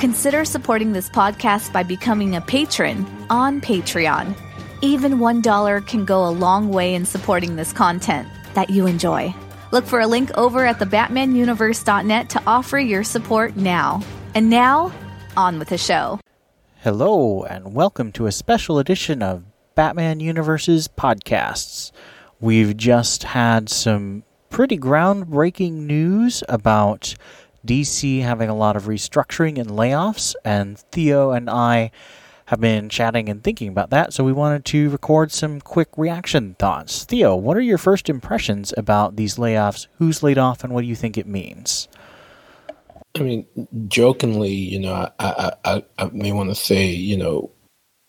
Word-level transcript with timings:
Consider 0.00 0.46
supporting 0.46 0.92
this 0.94 1.10
podcast 1.10 1.74
by 1.74 1.82
becoming 1.82 2.34
a 2.34 2.40
patron 2.40 3.06
on 3.28 3.60
Patreon. 3.60 4.34
Even 4.80 5.18
$1 5.18 5.86
can 5.86 6.06
go 6.06 6.26
a 6.26 6.30
long 6.30 6.70
way 6.70 6.94
in 6.94 7.04
supporting 7.04 7.56
this 7.56 7.70
content 7.70 8.26
that 8.54 8.70
you 8.70 8.86
enjoy. 8.86 9.34
Look 9.72 9.84
for 9.84 10.00
a 10.00 10.06
link 10.06 10.30
over 10.38 10.64
at 10.64 10.78
thebatmanuniverse.net 10.78 12.30
to 12.30 12.42
offer 12.46 12.78
your 12.78 13.04
support 13.04 13.56
now. 13.56 14.02
And 14.34 14.48
now, 14.48 14.90
on 15.36 15.58
with 15.58 15.68
the 15.68 15.76
show. 15.76 16.18
Hello, 16.76 17.42
and 17.42 17.74
welcome 17.74 18.10
to 18.12 18.24
a 18.24 18.32
special 18.32 18.78
edition 18.78 19.22
of 19.22 19.44
Batman 19.74 20.18
Universe's 20.18 20.88
podcasts. 20.88 21.92
We've 22.40 22.74
just 22.74 23.24
had 23.24 23.68
some 23.68 24.22
pretty 24.48 24.78
groundbreaking 24.78 25.72
news 25.72 26.42
about 26.48 27.16
DC 27.66 28.22
having 28.22 28.48
a 28.48 28.56
lot 28.56 28.76
of 28.76 28.84
restructuring 28.84 29.58
and 29.58 29.70
layoffs, 29.70 30.34
and 30.44 30.78
Theo 30.78 31.30
and 31.30 31.50
I 31.50 31.90
have 32.46 32.60
been 32.60 32.88
chatting 32.88 33.28
and 33.28 33.44
thinking 33.44 33.68
about 33.68 33.90
that, 33.90 34.12
so 34.12 34.24
we 34.24 34.32
wanted 34.32 34.64
to 34.64 34.90
record 34.90 35.30
some 35.30 35.60
quick 35.60 35.88
reaction 35.96 36.56
thoughts. 36.58 37.04
Theo, 37.04 37.36
what 37.36 37.56
are 37.56 37.60
your 37.60 37.78
first 37.78 38.08
impressions 38.08 38.74
about 38.76 39.14
these 39.14 39.36
layoffs? 39.36 39.86
Who's 39.98 40.22
laid 40.22 40.36
off, 40.36 40.64
and 40.64 40.72
what 40.72 40.80
do 40.80 40.88
you 40.88 40.96
think 40.96 41.16
it 41.16 41.28
means? 41.28 41.86
I 43.16 43.20
mean, 43.20 43.46
jokingly, 43.88 44.52
you 44.52 44.80
know, 44.80 45.08
I 45.18 45.52
I, 45.64 45.84
I, 45.98 46.10
may 46.12 46.32
want 46.32 46.48
to 46.48 46.54
say, 46.54 46.86
you 46.86 47.16
know, 47.16 47.50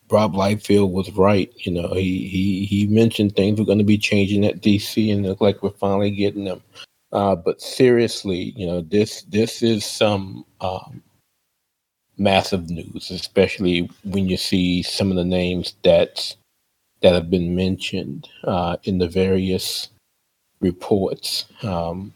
Rob 0.09 0.33
Liefeld 0.33 0.92
was 0.92 1.11
right. 1.11 1.52
You 1.58 1.72
know, 1.72 1.94
he 1.94 2.28
he 2.28 2.66
he 2.66 2.88
mentioned 2.88 3.36
things 3.36 3.59
were 3.59 3.66
going 3.66 3.78
to 3.78 3.83
be 3.83 3.98
changing 3.98 4.45
at 4.45 4.61
DC, 4.61 5.11
and 5.11 5.26
it 5.26 5.30
looked 5.30 5.42
like 5.42 5.61
we're 5.61 5.72
finally 5.72 6.11
getting 6.11 6.45
them. 6.45 6.61
Uh, 7.12 7.36
but 7.36 7.62
seriously, 7.62 8.54
you 8.56 8.66
know, 8.66 8.81
this 8.81 9.23
this 9.23 9.62
is 9.62 9.86
some 9.86 10.45
um, 10.62 11.02
massive 12.17 12.70
news, 12.70 13.12
especially 13.12 13.90
when 14.04 14.30
you 14.30 14.38
see 14.38 14.81
some 14.81 15.09
of 15.12 15.17
the 15.17 15.26
names 15.26 15.76
that 15.84 16.36
that 17.02 17.14
have 17.14 17.30
been 17.30 17.56
mentioned 17.56 18.30
uh, 18.45 18.78
in 18.84 19.00
the 19.00 19.08
various 19.08 19.89
reports. 20.62 21.45
Um, 21.64 22.14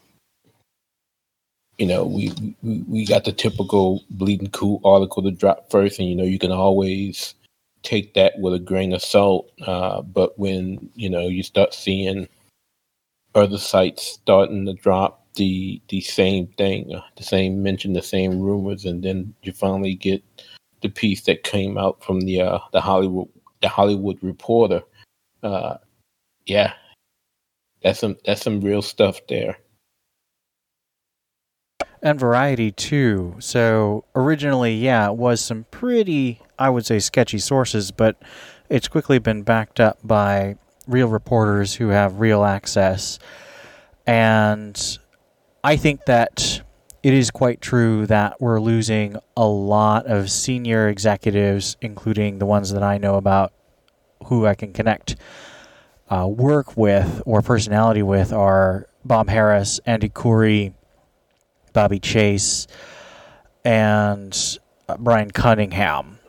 you 1.78 1.88
know, 1.88 2.06
we, 2.06 2.32
we 2.64 2.84
we 2.88 3.06
got 3.06 3.26
the 3.26 3.34
typical 3.34 4.04
bleeding 4.10 4.52
cool 4.52 4.80
article 4.86 5.24
to 5.24 5.32
drop 5.32 5.70
first, 5.70 6.00
and 6.00 6.08
you 6.08 6.16
know, 6.16 6.24
you 6.24 6.40
can 6.40 6.52
always 6.52 7.36
take 7.84 8.14
that 8.14 8.40
with 8.40 8.54
a 8.54 8.60
grain 8.60 8.94
of 8.94 9.04
salt. 9.04 9.52
Uh, 9.66 10.02
but 10.02 10.40
when 10.40 10.90
you 10.96 11.10
know 11.10 11.28
you 11.28 11.44
start 11.44 11.74
seeing 11.74 12.30
other 13.36 13.58
sites 13.58 14.04
starting 14.04 14.66
to 14.66 14.74
drop 14.74 15.26
the 15.36 15.82
the 15.90 16.02
same 16.02 16.48
thing, 16.58 16.94
uh, 16.96 17.02
the 17.18 17.24
same 17.24 17.62
mention, 17.62 17.94
the 17.94 18.02
same 18.02 18.40
rumors, 18.40 18.86
and 18.86 19.04
then 19.04 19.34
you 19.44 19.52
finally 19.52 19.96
get 19.96 20.24
the 20.82 20.90
piece 20.90 21.24
that 21.24 21.44
came 21.44 21.78
out 21.78 22.04
from 22.04 22.22
the 22.22 22.42
uh, 22.42 22.60
the 22.72 22.82
Hollywood 22.82 23.28
the 23.62 23.68
Hollywood 23.68 24.18
Reporter. 24.22 24.82
Uh, 25.44 25.78
yeah, 26.46 26.74
that's 27.84 28.00
some 28.00 28.18
that's 28.26 28.42
some 28.42 28.62
real 28.62 28.82
stuff 28.82 29.20
there. 29.28 29.58
And 32.02 32.20
Variety 32.20 32.72
too. 32.72 33.36
So 33.40 34.06
originally, 34.16 34.76
yeah, 34.76 35.08
it 35.10 35.16
was 35.16 35.42
some 35.42 35.66
pretty, 35.72 36.40
I 36.60 36.70
would 36.70 36.86
say, 36.86 37.00
sketchy 37.00 37.40
sources, 37.40 37.90
but 37.90 38.22
it's 38.70 38.88
quickly 38.88 39.18
been 39.18 39.42
backed 39.42 39.80
up 39.80 39.98
by 40.04 40.58
real 40.88 41.08
reporters 41.08 41.74
who 41.74 41.90
have 41.90 42.20
real 42.20 42.44
access. 42.44 43.20
And 44.06 44.98
I 45.64 45.78
think 45.78 46.06
that 46.06 46.62
it 47.04 47.14
is 47.14 47.32
quite 47.32 47.62
true 47.62 48.06
that 48.08 48.42
we're 48.42 48.60
losing 48.60 49.18
a 49.38 49.46
lot 49.46 50.06
of 50.08 50.32
senior 50.32 50.90
executives, 50.90 51.78
including 51.82 52.40
the 52.40 52.46
ones 52.46 52.72
that 52.72 52.84
I 52.84 52.98
know 52.98 53.16
about 53.16 53.54
who 54.26 54.46
I 54.46 54.56
can 54.56 54.74
connect 54.74 55.16
uh, 56.10 56.28
work 56.28 56.78
with 56.78 57.22
or 57.26 57.42
personality 57.42 58.04
with 58.04 58.32
are 58.32 58.88
Bob 59.04 59.28
Harras, 59.28 59.80
Andy 59.86 60.10
Khouri, 60.10 60.74
Bobbie 61.74 62.00
Chase, 62.00 62.68
and 63.64 64.60
uh, 64.88 64.98
Brian 64.98 65.32
Cunningham. 65.32 66.20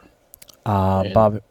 Uh, 0.65 1.05
Bob, 1.13 1.43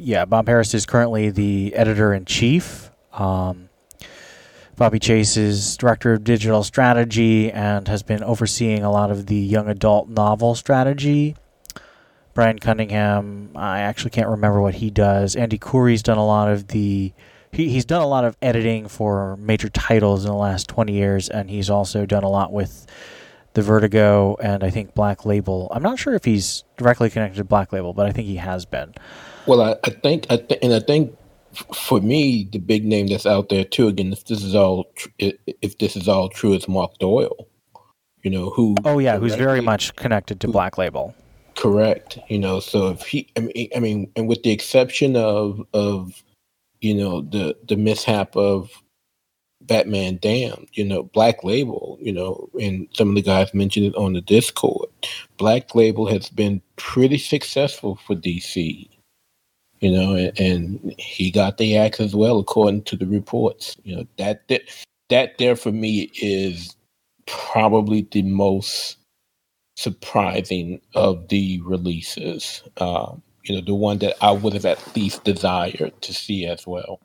yeah, 0.00 0.24
Bob 0.24 0.46
Harras 0.46 0.74
is 0.74 0.86
currently 0.86 1.30
the 1.30 1.74
editor 1.74 2.12
in 2.12 2.24
chief. 2.24 2.90
Um, 3.12 3.68
Bobbie 4.76 4.98
Chase 4.98 5.36
is 5.36 5.76
director 5.76 6.14
of 6.14 6.24
digital 6.24 6.64
strategy 6.64 7.52
and 7.52 7.86
has 7.88 8.02
been 8.02 8.22
overseeing 8.22 8.82
a 8.82 8.90
lot 8.90 9.10
of 9.10 9.26
the 9.26 9.36
young 9.36 9.68
adult 9.68 10.08
novel 10.08 10.54
strategy. 10.54 11.36
Brian 12.32 12.58
Cunningham, 12.58 13.50
I 13.54 13.80
actually 13.80 14.12
can't 14.12 14.28
remember 14.28 14.60
what 14.60 14.76
he 14.76 14.90
does. 14.90 15.36
Andy 15.36 15.58
Khouri's 15.58 16.02
done 16.02 16.16
a 16.16 16.24
lot 16.24 16.50
of 16.50 16.68
the 16.68 17.12
he, 17.52 17.68
he's 17.68 17.84
done 17.84 18.00
a 18.00 18.06
lot 18.06 18.24
of 18.24 18.36
editing 18.40 18.88
for 18.88 19.36
major 19.36 19.68
titles 19.68 20.24
in 20.24 20.30
the 20.30 20.36
last 20.36 20.68
20 20.68 20.92
years 20.92 21.28
and 21.28 21.50
he's 21.50 21.68
also 21.68 22.06
done 22.06 22.22
a 22.22 22.28
lot 22.28 22.52
with 22.52 22.86
the 23.54 23.62
Vertigo 23.62 24.36
and 24.40 24.62
I 24.62 24.70
think 24.70 24.94
Black 24.94 25.24
Label. 25.24 25.68
I'm 25.72 25.82
not 25.82 25.98
sure 25.98 26.14
if 26.14 26.24
he's 26.24 26.64
directly 26.76 27.10
connected 27.10 27.38
to 27.38 27.44
Black 27.44 27.72
Label, 27.72 27.92
but 27.92 28.06
I 28.06 28.12
think 28.12 28.26
he 28.26 28.36
has 28.36 28.64
been. 28.64 28.94
Well, 29.46 29.60
I, 29.60 29.76
I 29.84 29.90
think, 29.90 30.26
I 30.30 30.36
th- 30.36 30.60
and 30.62 30.72
I 30.72 30.80
think 30.80 31.16
for 31.74 32.00
me, 32.00 32.48
the 32.50 32.58
big 32.58 32.84
name 32.84 33.08
that's 33.08 33.26
out 33.26 33.48
there 33.48 33.64
too. 33.64 33.88
Again, 33.88 34.12
if 34.12 34.24
this 34.24 34.42
is 34.42 34.54
all, 34.54 34.84
tr- 34.94 35.08
if 35.18 35.78
this 35.78 35.96
is 35.96 36.08
all 36.08 36.28
true, 36.28 36.52
it's 36.52 36.68
Mark 36.68 36.96
Doyle. 36.98 37.48
You 38.22 38.30
know 38.30 38.50
who? 38.50 38.76
Oh 38.84 38.98
yeah, 38.98 39.18
who's 39.18 39.34
very 39.34 39.60
much 39.60 39.96
connected 39.96 40.40
to 40.40 40.46
who, 40.46 40.52
Black 40.52 40.78
Label. 40.78 41.14
Correct. 41.56 42.18
You 42.28 42.38
know, 42.38 42.60
so 42.60 42.88
if 42.88 43.02
he, 43.02 43.32
I 43.36 43.40
mean, 43.40 43.68
I 43.74 43.80
mean, 43.80 44.12
and 44.14 44.28
with 44.28 44.42
the 44.42 44.50
exception 44.50 45.16
of 45.16 45.64
of, 45.72 46.22
you 46.80 46.94
know, 46.94 47.22
the 47.22 47.56
the 47.66 47.76
mishap 47.76 48.36
of 48.36 48.70
Batman 49.70 50.18
Damned, 50.20 50.68
you 50.72 50.84
know, 50.84 51.04
Black 51.04 51.44
Label, 51.44 51.96
you 52.02 52.12
know, 52.12 52.50
and 52.60 52.88
some 52.92 53.10
of 53.10 53.14
the 53.14 53.22
guys 53.22 53.54
mentioned 53.54 53.86
it 53.86 53.94
on 53.94 54.14
the 54.14 54.20
Discord. 54.20 54.88
Black 55.38 55.76
Label 55.76 56.08
has 56.08 56.28
been 56.28 56.60
pretty 56.76 57.18
successful 57.18 57.96
for 58.04 58.16
DC 58.16 58.90
you 59.80 59.90
know, 59.90 60.14
and, 60.14 60.38
and, 60.38 60.94
he 60.98 61.30
got 61.30 61.56
the 61.56 61.76
axe 61.76 62.00
as 62.00 62.14
well, 62.14 62.38
according 62.38 62.82
to 62.82 62.96
the 62.96 63.06
reports. 63.06 63.76
You 63.82 63.96
know, 63.96 64.06
that 64.18 64.46
that, 64.48 64.62
that 65.08 65.38
there 65.38 65.56
for 65.56 65.72
me 65.72 66.10
is 66.20 66.76
probably 67.26 68.06
the 68.10 68.22
most 68.22 68.98
surprising 69.76 70.80
of 70.94 71.28
the 71.28 71.60
releases. 71.62 72.62
Um, 72.76 73.22
you 73.44 73.54
know, 73.54 73.62
the 73.64 73.74
one 73.74 73.98
that 73.98 74.16
I 74.22 74.32
would 74.32 74.52
have 74.52 74.66
at 74.66 74.94
least 74.94 75.24
desired 75.24 76.00
to 76.02 76.12
see 76.12 76.44
as 76.44 76.66
well. 76.66 77.00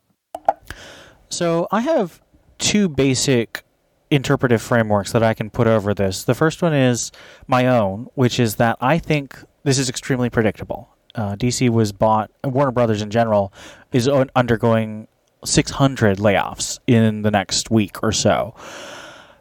So 1.29 1.69
I 1.71 1.79
have 1.79 2.21
two 2.57 2.89
basic 2.89 3.63
interpretive 4.11 4.61
frameworks 4.61 5.11
that 5.11 5.23
I 5.23 5.33
can 5.33 5.49
put 5.49 5.67
over 5.67 5.93
this. 5.93 6.23
The 6.23 6.35
first 6.35 6.61
one 6.61 6.73
is 6.73 7.11
my 7.47 7.67
own, 7.67 8.07
which 8.15 8.39
is 8.39 8.55
that 8.55 8.77
I 8.79 8.97
think 8.97 9.37
this 9.63 9.79
is 9.79 9.89
extremely 9.89 10.29
predictable 10.29 10.95
uh, 11.15 11.35
DC 11.35 11.69
was 11.69 11.91
bought, 11.91 12.29
Warner 12.43 12.71
Brothers 12.71 13.01
in 13.01 13.09
general 13.09 13.51
is 13.91 14.07
undergoing 14.07 15.07
600 15.43 16.17
layoffs 16.17 16.79
in 16.87 17.21
the 17.21 17.31
next 17.31 17.71
week 17.71 18.03
or 18.03 18.11
so. 18.11 18.53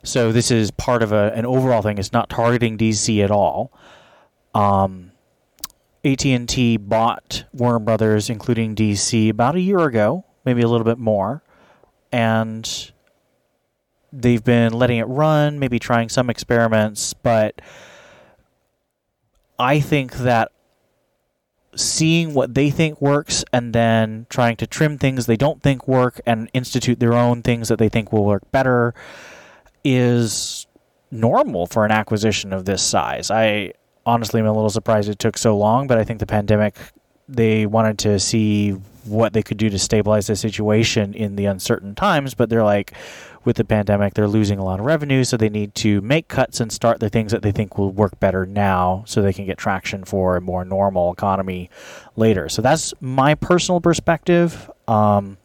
So 0.03 0.33
this 0.33 0.51
is 0.51 0.71
part 0.71 1.03
of 1.03 1.13
a, 1.13 1.33
an 1.35 1.47
overall 1.47 1.83
thing. 1.83 1.99
It's 1.99 2.13
not 2.13 2.29
targeting 2.31 2.79
DC 2.79 3.23
at 3.25 3.31
all. 3.31 3.73
Um, 4.55 5.13
AT&T 6.05 6.77
bought 6.77 7.45
Warner 7.53 7.79
Brothers, 7.79 8.29
including 8.31 8.77
DC, 8.77 9.31
about 9.31 9.57
a 9.57 9.61
year 9.61 9.81
ago, 9.81 10.25
maybe 10.45 10.63
a 10.63 10.69
little 10.69 10.85
bit 10.85 10.99
more, 10.99 11.43
and 12.13 12.93
they've 14.15 14.45
been 14.45 14.73
letting 14.73 14.99
it 14.99 15.05
run, 15.05 15.59
maybe 15.59 15.79
trying 15.79 16.09
some 16.09 16.31
experiments, 16.31 17.15
but 17.15 17.61
I 19.59 19.81
think 19.81 20.15
that 20.19 20.53
seeing 21.77 22.35
what 22.35 22.55
they 22.55 22.71
think 22.71 23.01
works 23.01 23.45
and 23.53 23.73
then 23.73 24.27
trying 24.29 24.57
to 24.57 24.67
trim 24.67 24.97
things 24.97 25.27
they 25.27 25.37
don't 25.37 25.61
think 25.61 25.89
work 25.89 26.21
and 26.25 26.49
institute 26.55 27.01
their 27.01 27.15
own 27.15 27.43
things 27.43 27.69
that 27.69 27.79
they 27.79 27.89
think 27.89 28.13
will 28.13 28.25
work 28.25 28.49
better 28.53 28.95
is 29.83 30.67
normal 31.11 31.67
for 31.67 31.85
an 31.85 31.91
acquisition 31.91 32.53
of 32.53 32.65
this 32.65 32.83
size. 32.83 33.31
I 33.31 33.73
honestly 34.07 34.41
am 34.41 34.47
a 34.47 34.53
little 34.53 34.71
surprised 34.71 35.09
it 35.09 35.19
took 35.19 35.37
so 35.37 35.57
long, 35.57 35.87
but 35.89 35.99
I 35.99 36.05
think 36.05 36.21
the 36.21 36.27
pandemic 36.27 36.77
they 37.29 37.67
wanted 37.67 37.99
to 37.99 38.21
see 38.21 38.73
what 39.05 39.33
they 39.33 39.43
could 39.43 39.57
do 39.57 39.71
to 39.71 39.79
stabilize 39.79 40.27
the 40.27 40.37
situation 40.37 41.15
in 41.15 41.37
the 41.37 41.47
uncertain 41.47 41.95
times, 41.95 42.35
but 42.35 42.49
they're 42.49 42.65
like, 42.65 42.93
with 43.45 43.57
the 43.57 43.65
pandemic, 43.65 44.15
they're 44.15 44.29
losing 44.29 44.59
a 44.59 44.65
lot 44.65 44.81
of 44.81 44.87
revenue, 44.87 45.25
so 45.25 45.37
they 45.37 45.49
need 45.49 45.75
to 45.77 46.01
make 46.01 46.29
cuts 46.29 46.61
and 46.61 46.73
start 46.73 47.01
the 47.01 47.09
things 47.09 47.33
that 47.33 47.43
they 47.43 47.53
think 47.53 47.79
will 47.79 47.91
work 47.91 48.19
better 48.21 48.47
now 48.47 49.05
so 49.07 49.23
they 49.23 49.33
can 49.33 49.47
get 49.47 49.59
traction 49.59 50.05
for 50.05 50.37
a 50.37 50.41
more 50.41 50.65
normal 50.65 51.13
economy 51.13 51.71
later. 52.17 52.49
So 52.49 52.63
that's 52.63 52.95
my 53.01 53.35
personal 53.35 53.81
perspective. 53.81 54.71
Um, 54.89 55.39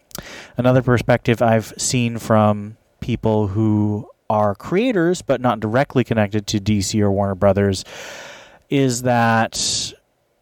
another 0.58 0.82
perspective 0.82 1.42
I've 1.42 1.74
seen 1.78 2.18
from 2.18 2.78
people 3.00 3.48
who 3.48 4.10
are 4.30 4.54
creators 4.54 5.22
but 5.22 5.42
not 5.42 5.60
directly 5.60 6.04
connected 6.04 6.46
to 6.48 6.60
DC 6.60 7.00
or 7.02 7.12
Warner 7.12 7.36
Brothers 7.36 7.84
is 8.70 9.02
that 9.04 9.94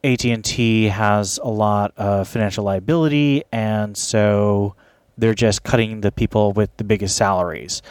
AT&T 0.04 0.86
has 0.86 1.40
a 1.42 1.50
lot 1.50 1.94
of 1.98 2.28
financial 2.28 2.66
liability 2.66 3.44
and 3.52 3.96
so 3.96 4.76
they're 5.18 5.34
just 5.34 5.64
cutting 5.64 6.02
the 6.02 6.12
people 6.12 6.54
with 6.54 6.76
the 6.78 6.84
biggest 6.84 7.16
salaries. 7.16 7.82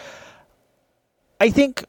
I 1.40 1.50
think 1.50 1.84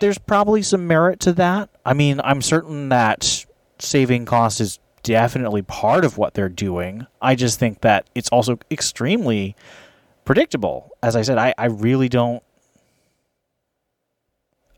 there's 0.00 0.18
probably 0.18 0.62
some 0.62 0.86
merit 0.86 1.20
to 1.20 1.32
that. 1.34 1.70
I 1.86 1.94
mean, 1.94 2.20
I'm 2.22 2.42
certain 2.42 2.88
that 2.90 3.46
saving 3.78 4.26
costs 4.26 4.60
is 4.60 4.78
definitely 5.02 5.62
part 5.62 6.04
of 6.04 6.18
what 6.18 6.34
they're 6.34 6.48
doing. 6.48 7.06
I 7.22 7.34
just 7.34 7.58
think 7.58 7.82
that 7.82 8.08
it's 8.14 8.28
also 8.30 8.58
extremely 8.70 9.54
predictable. 10.24 10.90
As 11.02 11.14
I 11.16 11.22
said, 11.22 11.38
I, 11.38 11.54
I 11.56 11.66
really 11.66 12.08
don't. 12.08 12.42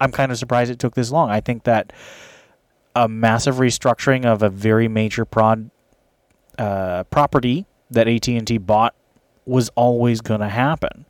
I'm 0.00 0.12
kind 0.12 0.30
of 0.30 0.36
surprised 0.36 0.70
it 0.70 0.78
took 0.78 0.94
this 0.94 1.10
long. 1.10 1.30
I 1.30 1.40
think 1.40 1.64
that 1.64 1.92
a 2.94 3.08
massive 3.08 3.56
restructuring 3.56 4.26
of 4.26 4.42
a 4.42 4.50
very 4.50 4.88
major 4.88 5.24
prod 5.24 5.70
uh, 6.58 7.04
property 7.04 7.66
that 7.90 8.08
AT&T 8.08 8.58
bought 8.58 8.94
was 9.46 9.68
always 9.70 10.20
going 10.20 10.40
to 10.40 10.48
happen. 10.48 11.06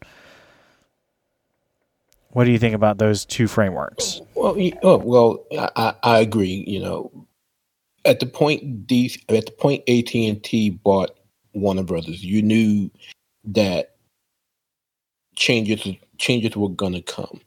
What 2.30 2.44
do 2.44 2.50
you 2.50 2.58
think 2.58 2.74
about 2.74 2.98
those 2.98 3.24
two 3.24 3.48
frameworks? 3.48 4.20
Well, 4.34 4.56
oh, 4.82 4.98
well, 4.98 5.44
I, 5.74 5.94
I 6.02 6.18
agree. 6.18 6.64
You 6.66 6.80
know, 6.80 7.26
at 8.04 8.20
the 8.20 8.26
point 8.26 8.86
D, 8.86 9.18
at 9.30 9.46
the 9.46 9.52
point 9.52 9.82
AT 9.88 10.14
and 10.14 10.42
T 10.44 10.70
bought 10.70 11.18
Warner 11.54 11.82
Brothers, 11.82 12.22
you 12.22 12.42
knew 12.42 12.90
that 13.44 13.96
changes 15.34 15.86
changes 16.18 16.56
were 16.56 16.68
going 16.68 16.92
to 16.92 17.02
come. 17.02 17.40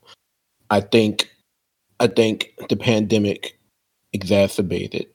I 0.71 0.81
think, 0.81 1.29
I 1.99 2.07
think 2.07 2.53
the 2.69 2.75
pandemic 2.75 3.59
exacerbated 4.13 5.07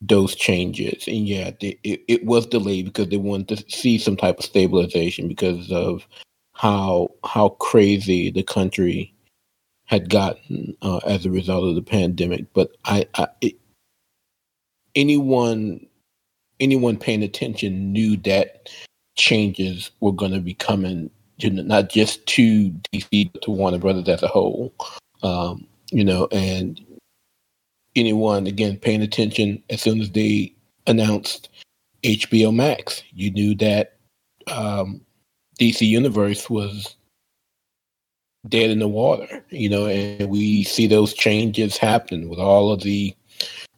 those 0.00 0.34
changes. 0.34 1.06
And 1.06 1.26
yeah, 1.26 1.50
it, 1.60 2.02
it 2.08 2.24
was 2.24 2.46
delayed 2.46 2.86
because 2.86 3.08
they 3.08 3.16
wanted 3.16 3.58
to 3.58 3.70
see 3.70 3.98
some 3.98 4.16
type 4.16 4.38
of 4.38 4.44
stabilization 4.44 5.28
because 5.28 5.70
of 5.72 6.06
how 6.54 7.08
how 7.24 7.50
crazy 7.50 8.30
the 8.30 8.42
country 8.42 9.14
had 9.86 10.10
gotten 10.10 10.76
uh, 10.82 10.98
as 11.06 11.24
a 11.24 11.30
result 11.30 11.68
of 11.68 11.74
the 11.74 11.82
pandemic. 11.82 12.46
But 12.52 12.72
I, 12.84 13.06
I 13.14 13.28
it, 13.40 13.54
anyone 14.94 15.86
anyone 16.60 16.96
paying 16.96 17.22
attention 17.22 17.92
knew 17.92 18.16
that 18.18 18.68
changes 19.16 19.90
were 20.00 20.12
going 20.12 20.32
to 20.32 20.40
be 20.40 20.54
coming, 20.54 21.10
to, 21.40 21.50
not 21.50 21.90
just 21.90 22.26
to 22.26 22.70
DC 22.92 23.32
but 23.32 23.42
to 23.42 23.50
Warner 23.50 23.78
Brothers 23.78 24.08
as 24.08 24.22
a 24.22 24.28
whole. 24.28 24.74
Um, 25.22 25.66
you 25.90 26.04
know, 26.04 26.28
and 26.32 26.80
anyone 27.96 28.46
again 28.46 28.76
paying 28.76 29.02
attention 29.02 29.62
as 29.70 29.82
soon 29.82 30.00
as 30.00 30.10
they 30.10 30.54
announced 30.86 31.48
HBO 32.02 32.54
Max. 32.54 33.02
You 33.12 33.30
knew 33.30 33.54
that 33.56 33.98
um, 34.46 35.00
DC 35.58 35.86
Universe 35.86 36.48
was 36.48 36.96
dead 38.48 38.70
in 38.70 38.78
the 38.78 38.88
water, 38.88 39.44
you 39.50 39.68
know, 39.68 39.86
and 39.86 40.30
we 40.30 40.62
see 40.64 40.86
those 40.86 41.12
changes 41.12 41.76
happen 41.76 42.28
with 42.28 42.38
all 42.38 42.72
of 42.72 42.82
the 42.82 43.14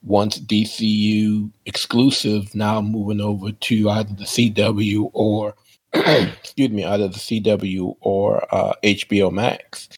once 0.03 0.39
DCU 0.39 1.51
exclusive 1.67 2.55
now 2.55 2.81
moving 2.81 3.21
over 3.21 3.53
to 3.53 3.91
either 3.91 4.15
the 4.15 4.25
CW 4.25 5.11
or 5.13 5.55
excuse 5.93 6.71
me, 6.71 6.85
either 6.85 7.09
the 7.09 7.15
CW 7.19 7.97
or 8.01 8.55
uh, 8.55 8.75
HBO 8.83 9.33
Max. 9.33 9.89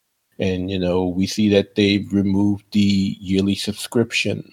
And, 0.43 0.71
you 0.71 0.79
know, 0.79 1.06
we 1.06 1.27
see 1.27 1.49
that 1.50 1.77
they've 1.77 2.12
removed 2.12 2.65
the 2.73 3.17
yearly 3.21 3.55
subscription 3.55 4.53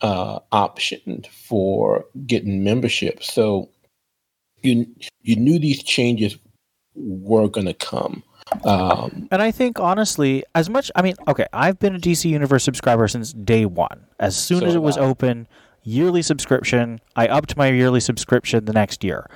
uh, 0.00 0.38
option 0.50 1.24
for 1.30 2.06
getting 2.26 2.64
membership. 2.64 3.22
So 3.22 3.68
you 4.62 4.86
you 5.22 5.36
knew 5.36 5.58
these 5.58 5.82
changes 5.82 6.38
were 6.94 7.48
going 7.48 7.66
to 7.66 7.74
come. 7.74 8.22
Um, 8.64 9.28
and 9.30 9.42
I 9.42 9.50
think 9.50 9.78
honestly, 9.78 10.42
as 10.54 10.70
much 10.70 10.90
I 10.96 11.02
mean, 11.02 11.16
okay, 11.28 11.46
I've 11.52 11.78
been 11.78 11.94
a 11.96 11.98
DC 11.98 12.28
Universe 12.28 12.64
subscriber 12.64 13.06
since 13.08 13.34
day 13.34 13.66
one. 13.66 14.06
As 14.18 14.36
soon 14.36 14.60
so 14.60 14.66
as 14.66 14.74
it 14.74 14.82
was 14.82 14.96
I. 14.96 15.02
open, 15.02 15.46
yearly 15.82 16.22
subscription, 16.22 17.00
I 17.14 17.28
upped 17.28 17.56
my 17.58 17.68
yearly 17.68 18.00
subscription 18.00 18.64
the 18.64 18.72
next 18.72 19.04
year. 19.04 19.28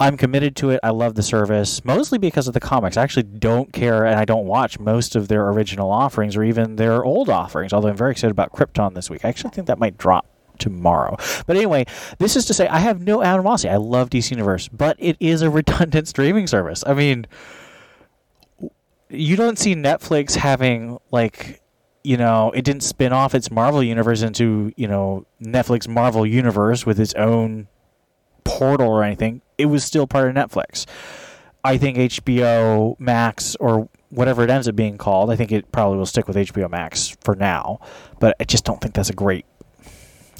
I'm 0.00 0.16
committed 0.16 0.54
to 0.56 0.70
it. 0.70 0.80
I 0.82 0.90
love 0.90 1.16
the 1.16 1.22
service, 1.24 1.84
mostly 1.84 2.18
because 2.18 2.46
of 2.46 2.54
the 2.54 2.60
comics. 2.60 2.96
I 2.96 3.02
actually 3.02 3.24
don't 3.24 3.72
care 3.72 4.04
and 4.04 4.18
I 4.18 4.24
don't 4.24 4.46
watch 4.46 4.78
most 4.78 5.16
of 5.16 5.26
their 5.26 5.48
original 5.48 5.90
offerings 5.90 6.36
or 6.36 6.44
even 6.44 6.76
their 6.76 7.04
old 7.04 7.28
offerings, 7.28 7.72
although 7.72 7.88
I'm 7.88 7.96
very 7.96 8.12
excited 8.12 8.30
about 8.30 8.52
Krypton 8.52 8.94
this 8.94 9.10
week. 9.10 9.24
I 9.24 9.28
actually 9.28 9.50
think 9.50 9.66
that 9.66 9.78
might 9.78 9.98
drop 9.98 10.26
tomorrow. 10.58 11.16
But 11.46 11.56
anyway, 11.56 11.84
this 12.18 12.36
is 12.36 12.44
to 12.46 12.54
say 12.54 12.68
I 12.68 12.78
have 12.78 13.00
no 13.00 13.22
animosity. 13.22 13.70
I 13.70 13.76
love 13.76 14.10
DC 14.10 14.30
Universe, 14.30 14.68
but 14.68 14.96
it 15.00 15.16
is 15.18 15.42
a 15.42 15.50
redundant 15.58 16.06
streaming 16.06 16.46
service. 16.46 16.84
I 16.86 16.94
mean, 16.94 17.26
you 19.08 19.34
don't 19.34 19.58
see 19.58 19.74
Netflix 19.74 20.36
having 20.36 20.98
like 21.10 21.60
you 22.04 22.16
know, 22.16 22.52
it 22.52 22.64
didn't 22.64 22.84
spin 22.84 23.12
off 23.12 23.34
its 23.34 23.50
Marvel 23.50 23.82
universe 23.82 24.22
into, 24.22 24.72
you 24.76 24.86
know, 24.86 25.26
Netflix 25.42 25.86
Marvel 25.86 26.24
universe 26.24 26.86
with 26.86 26.98
its 26.98 27.12
own 27.14 27.68
portal 28.48 28.88
or 28.88 29.04
anything, 29.04 29.42
it 29.58 29.66
was 29.66 29.84
still 29.84 30.06
part 30.06 30.28
of 30.28 30.34
Netflix. 30.34 30.86
I 31.64 31.76
think 31.76 31.98
HBO 31.98 32.98
Max 32.98 33.56
or 33.56 33.88
whatever 34.10 34.42
it 34.42 34.50
ends 34.50 34.68
up 34.68 34.76
being 34.76 34.96
called, 34.96 35.30
I 35.30 35.36
think 35.36 35.52
it 35.52 35.70
probably 35.72 35.98
will 35.98 36.06
stick 36.06 36.26
with 36.26 36.36
HBO 36.36 36.70
Max 36.70 37.16
for 37.22 37.34
now. 37.34 37.80
But 38.20 38.36
I 38.40 38.44
just 38.44 38.64
don't 38.64 38.80
think 38.80 38.94
that's 38.94 39.10
a 39.10 39.14
great. 39.14 39.44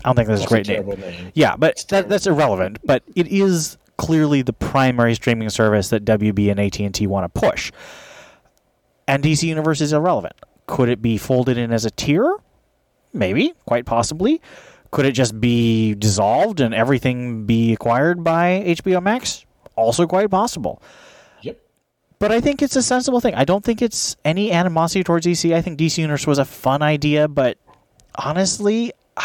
I 0.04 0.08
don't 0.08 0.16
think 0.16 0.28
that's, 0.28 0.40
that's 0.40 0.50
a 0.50 0.54
great 0.54 0.68
a 0.68 0.82
name. 0.82 1.00
name. 1.00 1.32
Yeah, 1.34 1.56
but 1.56 1.84
that, 1.88 2.08
that's 2.08 2.26
irrelevant. 2.26 2.78
But 2.84 3.02
it 3.16 3.26
is 3.28 3.76
clearly 3.96 4.42
the 4.42 4.52
primary 4.52 5.14
streaming 5.14 5.50
service 5.50 5.88
that 5.90 6.04
WB 6.04 6.50
and 6.50 6.60
AT 6.60 6.78
and 6.80 6.94
T 6.94 7.06
want 7.06 7.32
to 7.32 7.40
push. 7.40 7.72
And 9.08 9.22
DC 9.22 9.42
Universe 9.42 9.80
is 9.80 9.92
irrelevant. 9.92 10.34
Could 10.66 10.88
it 10.88 11.02
be 11.02 11.18
folded 11.18 11.58
in 11.58 11.72
as 11.72 11.84
a 11.84 11.90
tier? 11.90 12.36
Maybe, 13.12 13.54
quite 13.66 13.86
possibly. 13.86 14.40
Could 14.90 15.04
it 15.04 15.12
just 15.12 15.38
be 15.40 15.94
dissolved 15.94 16.60
and 16.60 16.74
everything 16.74 17.44
be 17.44 17.72
acquired 17.72 18.24
by 18.24 18.64
HBO 18.66 19.02
Max? 19.02 19.44
Also 19.76 20.06
quite 20.06 20.30
possible. 20.30 20.82
Yep. 21.42 21.60
But 22.18 22.32
I 22.32 22.40
think 22.40 22.62
it's 22.62 22.76
a 22.76 22.82
sensible 22.82 23.20
thing. 23.20 23.34
I 23.34 23.44
don't 23.44 23.64
think 23.64 23.82
it's 23.82 24.16
any 24.24 24.50
animosity 24.50 25.04
towards 25.04 25.26
DC. 25.26 25.54
I 25.54 25.60
think 25.60 25.78
DC 25.78 25.98
Universe 25.98 26.26
was 26.26 26.38
a 26.38 26.44
fun 26.44 26.82
idea, 26.82 27.28
but 27.28 27.58
honestly, 28.14 28.92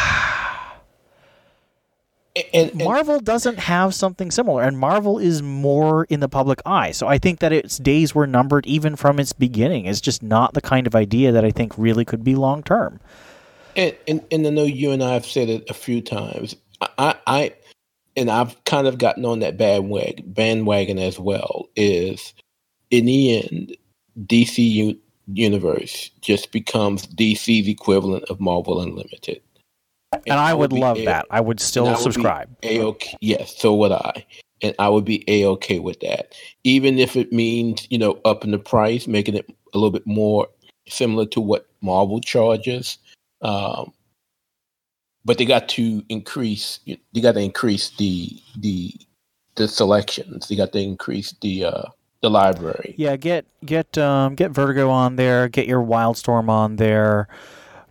and, 2.36 2.46
and, 2.52 2.74
Marvel 2.74 3.18
doesn't 3.20 3.58
have 3.58 3.94
something 3.94 4.30
similar, 4.30 4.62
and 4.62 4.78
Marvel 4.78 5.18
is 5.18 5.42
more 5.42 6.04
in 6.04 6.20
the 6.20 6.28
public 6.28 6.60
eye. 6.66 6.90
So 6.90 7.06
I 7.06 7.16
think 7.18 7.40
that 7.40 7.52
its 7.52 7.78
days 7.78 8.14
were 8.14 8.26
numbered 8.26 8.66
even 8.66 8.96
from 8.96 9.18
its 9.18 9.32
beginning. 9.32 9.86
It's 9.86 10.00
just 10.00 10.22
not 10.22 10.52
the 10.52 10.60
kind 10.60 10.86
of 10.86 10.94
idea 10.94 11.32
that 11.32 11.44
I 11.44 11.50
think 11.50 11.72
really 11.78 12.04
could 12.04 12.22
be 12.22 12.34
long 12.34 12.62
term. 12.62 13.00
And, 13.76 13.96
and 14.06 14.24
and 14.30 14.46
I 14.46 14.50
know 14.50 14.64
you 14.64 14.90
and 14.92 15.02
I 15.02 15.14
have 15.14 15.26
said 15.26 15.48
it 15.48 15.68
a 15.68 15.74
few 15.74 16.00
times. 16.00 16.56
I, 16.98 17.14
I 17.26 17.54
and 18.16 18.30
I've 18.30 18.62
kind 18.64 18.86
of 18.86 18.98
gotten 18.98 19.24
on 19.24 19.40
that 19.40 19.56
bandwagon 19.56 20.24
bandwagon 20.32 20.98
as 20.98 21.18
well. 21.18 21.68
Is 21.76 22.34
in 22.90 23.06
the 23.06 23.42
end, 23.42 23.76
DC 24.26 24.58
U- 24.58 25.00
Universe 25.32 26.10
just 26.20 26.52
becomes 26.52 27.06
DC's 27.06 27.68
equivalent 27.68 28.24
of 28.24 28.40
Marvel 28.40 28.80
Unlimited. 28.80 29.40
And, 30.12 30.22
and 30.26 30.40
I 30.40 30.54
would, 30.54 30.72
would 30.72 30.80
love 30.80 30.98
a- 30.98 31.04
that. 31.06 31.26
I 31.30 31.40
would 31.40 31.60
still 31.60 31.88
I 31.88 31.94
subscribe. 31.94 32.54
A 32.62 32.80
okay, 32.80 33.16
yes, 33.20 33.56
so 33.56 33.74
would 33.74 33.92
I. 33.92 34.24
And 34.62 34.74
I 34.78 34.88
would 34.88 35.04
be 35.04 35.24
a 35.28 35.44
okay 35.46 35.80
with 35.80 36.00
that, 36.00 36.34
even 36.62 36.98
if 36.98 37.16
it 37.16 37.32
means 37.32 37.86
you 37.90 37.98
know 37.98 38.20
upping 38.24 38.52
the 38.52 38.58
price, 38.58 39.06
making 39.06 39.34
it 39.34 39.50
a 39.72 39.78
little 39.78 39.90
bit 39.90 40.06
more 40.06 40.46
similar 40.86 41.26
to 41.26 41.40
what 41.40 41.66
Marvel 41.80 42.20
charges 42.20 42.98
um, 43.44 43.92
but 45.24 45.38
they 45.38 45.44
got 45.44 45.68
to 45.70 46.02
increase. 46.08 46.80
They 46.86 47.20
got 47.20 47.32
to 47.34 47.40
increase 47.40 47.90
the 47.90 48.30
the 48.58 48.94
the 49.56 49.68
selections. 49.68 50.48
They 50.48 50.56
got 50.56 50.72
to 50.72 50.80
increase 50.80 51.32
the 51.40 51.64
uh, 51.66 51.82
the 52.22 52.30
library. 52.30 52.94
Yeah, 52.98 53.16
get 53.16 53.46
get 53.64 53.96
um, 53.98 54.34
get 54.34 54.50
Vertigo 54.50 54.90
on 54.90 55.16
there. 55.16 55.48
Get 55.48 55.66
your 55.68 55.82
Wildstorm 55.82 56.48
on 56.48 56.76
there. 56.76 57.28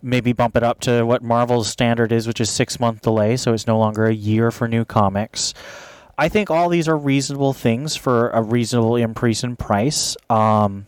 maybe 0.02 0.32
bump 0.32 0.56
it 0.56 0.62
up 0.62 0.80
to 0.80 1.04
what 1.04 1.22
Marvel's 1.22 1.68
standard 1.68 2.12
is, 2.12 2.26
which 2.26 2.40
is 2.40 2.50
six 2.50 2.78
month 2.78 3.00
delay, 3.02 3.36
so 3.36 3.52
it's 3.54 3.66
no 3.66 3.78
longer 3.78 4.04
a 4.06 4.14
year 4.14 4.50
for 4.50 4.68
new 4.68 4.84
comics. 4.84 5.54
I 6.18 6.28
think 6.28 6.50
all 6.50 6.68
these 6.68 6.86
are 6.88 6.96
reasonable 6.96 7.54
things 7.54 7.96
for 7.96 8.30
a 8.30 8.42
reasonable 8.42 8.96
increase 8.96 9.42
in 9.42 9.56
price. 9.56 10.16
Um, 10.30 10.86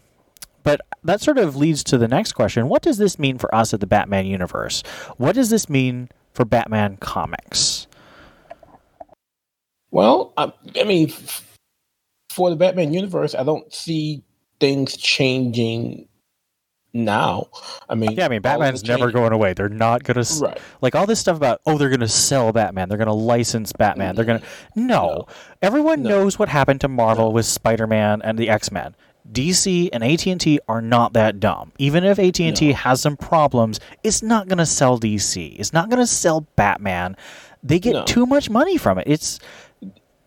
that 1.06 1.20
sort 1.20 1.38
of 1.38 1.56
leads 1.56 1.82
to 1.84 1.98
the 1.98 2.08
next 2.08 2.32
question. 2.32 2.68
What 2.68 2.82
does 2.82 2.98
this 2.98 3.18
mean 3.18 3.38
for 3.38 3.52
us 3.54 3.72
at 3.72 3.80
the 3.80 3.86
Batman 3.86 4.26
universe? 4.26 4.82
What 5.16 5.34
does 5.34 5.50
this 5.50 5.68
mean 5.68 6.08
for 6.32 6.44
Batman 6.44 6.96
comics? 6.98 7.86
Well, 9.90 10.32
I, 10.36 10.52
I 10.78 10.84
mean, 10.84 11.12
for 12.30 12.50
the 12.50 12.56
Batman 12.56 12.92
universe, 12.92 13.34
I 13.34 13.44
don't 13.44 13.72
see 13.72 14.22
things 14.60 14.96
changing 14.96 16.08
now. 16.92 17.48
I 17.88 17.94
mean, 17.94 18.12
yeah, 18.12 18.26
I 18.26 18.28
mean, 18.28 18.42
Batman's 18.42 18.84
never 18.84 19.10
going 19.10 19.32
away. 19.32 19.54
They're 19.54 19.68
not 19.68 20.02
going 20.02 20.22
to 20.22 20.34
right. 20.40 20.58
like 20.80 20.94
all 20.94 21.06
this 21.06 21.20
stuff 21.20 21.36
about 21.36 21.60
oh, 21.66 21.78
they're 21.78 21.88
going 21.88 22.00
to 22.00 22.08
sell 22.08 22.52
Batman. 22.52 22.88
They're 22.88 22.98
going 22.98 23.06
to 23.06 23.14
license 23.14 23.72
Batman. 23.72 24.16
They're 24.16 24.25
going 24.25 24.40
to 24.40 24.46
mm-hmm. 24.46 24.86
no. 24.86 25.06
no. 25.06 25.26
Everyone 25.62 26.02
no. 26.02 26.10
knows 26.10 26.38
what 26.38 26.48
happened 26.48 26.80
to 26.82 26.88
Marvel 26.88 27.26
no. 27.26 27.30
with 27.30 27.46
Spider-Man 27.46 28.22
and 28.22 28.38
the 28.38 28.48
X-Men. 28.48 28.96
DC 29.33 29.90
and 29.92 30.02
AT&T 30.02 30.61
are 30.68 30.80
not 30.80 31.12
that 31.14 31.40
dumb. 31.40 31.73
Even 31.78 32.04
if 32.04 32.18
AT&T 32.18 32.73
has 32.73 33.00
some 33.00 33.16
problems, 33.16 33.80
it's 34.02 34.23
not 34.23 34.49
going 34.49 34.59
to 34.59 34.66
sell 34.66 34.99
DC. 34.99 35.59
It's 35.59 35.73
not 35.73 35.90
going 35.90 36.00
to 36.00 36.06
sell 36.06 36.42
Batman. 36.56 37.16
They 37.62 37.78
get 37.78 38.06
too 38.06 38.26
much 38.26 38.49
money 38.49 38.76
from 38.76 38.99
it. 38.99 39.04
It's 39.06 39.40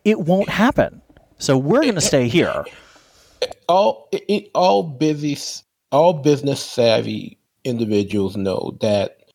it 0.04 0.20
won't 0.20 0.48
happen. 0.48 1.02
So 1.38 1.56
we're 1.56 1.82
going 1.82 1.94
to 1.94 2.00
stay 2.00 2.28
here. 2.28 2.64
All 3.68 4.08
it, 4.12 4.50
all 4.52 4.82
busy 4.82 5.38
all 5.92 6.12
business 6.12 6.62
savvy 6.62 7.38
individuals 7.64 8.36
know 8.36 8.76
that 8.82 9.30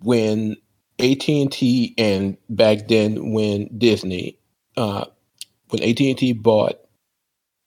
when 0.00 0.56
AT&T 0.98 1.94
and 1.96 2.36
back 2.50 2.88
then 2.88 3.32
when 3.32 3.70
Disney 3.78 4.38
uh, 4.76 5.06
when 5.70 5.82
AT&T 5.82 6.34
bought 6.34 6.85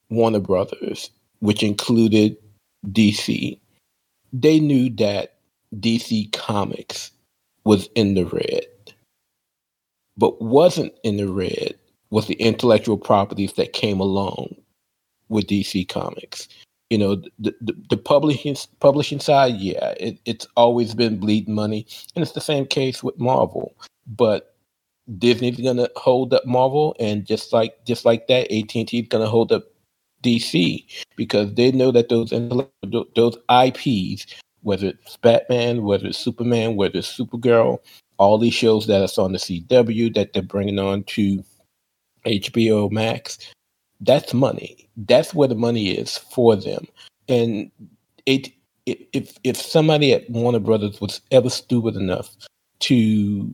Warner 0.10 0.40
Brothers 0.40 1.12
which 1.40 1.64
included 1.64 2.36
DC 2.88 3.58
they 4.34 4.60
knew 4.60 4.90
that 4.96 5.36
DC 5.76 6.32
Comics 6.34 7.12
was 7.64 7.90
in 7.96 8.14
the 8.14 8.26
red. 8.26 8.66
But 10.18 10.42
wasn't 10.42 10.94
in 11.04 11.18
the 11.18 11.28
red 11.28 11.76
was 12.10 12.28
the 12.28 12.36
intellectual 12.36 12.98
properties 12.98 13.54
that 13.54 13.74
came 13.74 14.00
along 14.00 14.56
with 15.30 15.48
DC 15.48 15.88
Comics. 15.88 16.48
You 16.90 16.98
know 16.98 17.16
the, 17.38 17.54
the, 17.62 17.76
the, 17.92 17.98
publishing 17.98 18.58
publishing 18.80 19.20
side 19.20 19.58
yeah 19.58 19.94
it, 20.00 20.18
it's 20.26 20.48
always 20.58 20.96
been 20.96 21.20
bleeding 21.20 21.54
money 21.54 21.86
and 22.16 22.24
it's 22.24 22.32
the 22.32 22.42
same 22.42 22.66
case 22.66 23.04
with 23.04 23.20
marvel. 23.20 23.76
But 24.08 24.56
disney's 25.20 25.60
gonna 25.60 25.88
hold 25.96 26.34
up 26.34 26.46
marvel 26.48 26.96
and 27.00 27.26
just 27.26 27.54
like 27.54 27.86
just 27.86 28.06
like 28.06 28.28
that 28.28 28.52
at&t's 28.52 29.08
gonna 29.08 29.28
hold 29.28 29.52
up 29.52 29.66
dc 30.24 30.86
because 31.16 31.54
they 31.54 31.72
know 31.72 31.92
that 31.92 32.10
those 32.10 32.32
those 33.16 33.38
ips 33.66 34.26
whether 34.62 34.88
it's 34.88 35.18
batman 35.18 35.84
whether 35.84 36.08
it's 36.08 36.18
superman 36.18 36.76
whether 36.76 37.00
it's 37.00 37.18
supergirl 37.18 37.80
all 38.18 38.38
these 38.38 38.54
shows 38.54 38.88
that 38.88 39.02
are 39.02 39.24
on 39.24 39.32
the 39.32 39.38
cw 39.38 40.14
that 40.14 40.34
they're 40.34 40.42
bringing 40.44 40.80
on 40.80 41.04
to 41.04 41.44
hbo 42.26 42.92
max 42.92 43.38
that's 44.02 44.34
money. 44.34 44.90
That's 44.98 45.34
where 45.34 45.48
the 45.48 45.56
money 45.56 45.92
is 45.92 46.18
for 46.18 46.56
them. 46.56 46.88
And 47.28 47.72
it, 48.26 48.50
it 48.86 49.08
if 49.14 49.38
if 49.44 49.58
somebody 49.58 50.14
at 50.14 50.30
Warner 50.30 50.60
Brothers 50.60 51.02
was 51.02 51.22
ever 51.32 51.50
stupid 51.50 51.96
enough 51.96 52.36
to 52.82 53.52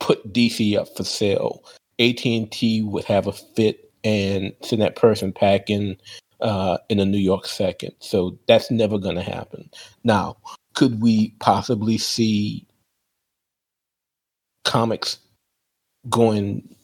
put 0.00 0.32
DC 0.32 0.76
up 0.78 0.94
for 0.96 1.04
sale, 1.04 1.64
AT 1.98 2.24
and 2.24 2.50
T 2.52 2.82
would 2.82 3.04
have 3.04 3.26
a 3.26 3.32
fit 3.32 3.87
and 4.08 4.52
send 4.62 4.80
that 4.80 4.96
person 4.96 5.32
packing 5.32 5.96
uh, 6.40 6.78
in 6.88 6.98
a 6.98 7.04
New 7.04 7.18
York 7.18 7.46
second. 7.46 7.92
So 8.00 8.38
that's 8.48 8.70
never 8.70 8.98
going 8.98 9.16
to 9.16 9.22
happen. 9.22 9.70
Now, 10.02 10.36
could 10.74 11.02
we 11.02 11.34
possibly 11.40 11.98
see 11.98 12.66
comics 14.64 15.18
going 16.08 16.74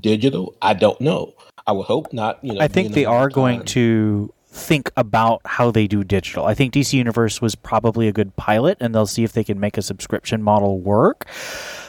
digital? 0.00 0.56
I 0.62 0.74
don't 0.74 1.00
know. 1.00 1.34
I 1.66 1.72
would 1.72 1.86
hope 1.86 2.12
not. 2.12 2.42
You 2.42 2.54
know, 2.54 2.60
I 2.60 2.68
think 2.68 2.94
they 2.94 3.04
are 3.04 3.28
going 3.28 3.64
to 3.66 4.32
think 4.54 4.90
about 4.96 5.40
how 5.44 5.70
they 5.70 5.86
do 5.86 6.04
digital. 6.04 6.46
I 6.46 6.54
think 6.54 6.72
DC 6.72 6.92
Universe 6.92 7.42
was 7.42 7.54
probably 7.54 8.06
a 8.08 8.12
good 8.12 8.36
pilot, 8.36 8.78
and 8.80 8.94
they'll 8.94 9.06
see 9.06 9.24
if 9.24 9.32
they 9.32 9.44
can 9.44 9.58
make 9.58 9.76
a 9.76 9.82
subscription 9.82 10.42
model 10.42 10.78
work. 10.78 11.28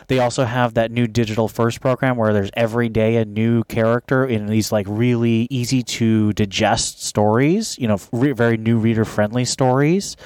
They 0.07 0.19
also 0.19 0.45
have 0.45 0.73
that 0.73 0.91
new 0.91 1.07
digital 1.07 1.47
first 1.47 1.79
program 1.79 2.17
where 2.17 2.33
there's 2.33 2.51
every 2.53 2.89
day 2.89 3.17
a 3.17 3.25
new 3.25 3.63
character 3.65 4.25
in 4.25 4.47
these 4.47 4.71
like 4.71 4.85
really 4.89 5.47
easy 5.49 5.83
to 5.83 6.33
digest 6.33 7.03
stories, 7.03 7.77
you 7.79 7.87
know, 7.87 7.99
re- 8.11 8.33
very 8.33 8.57
new 8.57 8.77
reader 8.77 9.05
friendly 9.05 9.45
stories. 9.45 10.17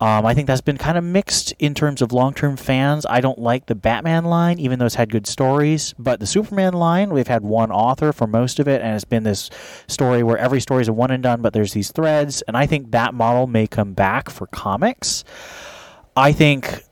Um, 0.00 0.24
I 0.24 0.34
think 0.34 0.46
that's 0.46 0.60
been 0.60 0.78
kind 0.78 0.96
of 0.96 1.02
mixed 1.02 1.52
in 1.58 1.74
terms 1.74 2.02
of 2.02 2.12
long 2.12 2.32
term 2.32 2.56
fans. 2.56 3.04
I 3.08 3.20
don't 3.20 3.38
like 3.38 3.66
the 3.66 3.74
Batman 3.74 4.24
line, 4.24 4.60
even 4.60 4.78
though 4.78 4.86
it's 4.86 4.94
had 4.94 5.10
good 5.10 5.26
stories. 5.26 5.94
But 5.98 6.20
the 6.20 6.26
Superman 6.26 6.74
line, 6.74 7.10
we've 7.10 7.26
had 7.26 7.42
one 7.42 7.72
author 7.72 8.12
for 8.12 8.28
most 8.28 8.60
of 8.60 8.68
it, 8.68 8.80
and 8.80 8.94
it's 8.94 9.04
been 9.04 9.24
this 9.24 9.50
story 9.88 10.22
where 10.22 10.38
every 10.38 10.60
story 10.60 10.82
is 10.82 10.88
a 10.88 10.92
one 10.92 11.10
and 11.10 11.22
done, 11.22 11.42
but 11.42 11.52
there's 11.52 11.72
these 11.72 11.90
threads. 11.90 12.42
And 12.42 12.56
I 12.56 12.66
think 12.66 12.92
that 12.92 13.12
model 13.12 13.48
may 13.48 13.66
come 13.66 13.92
back 13.92 14.30
for 14.30 14.46
comics. 14.46 15.24
I 16.16 16.32
think 16.32 16.84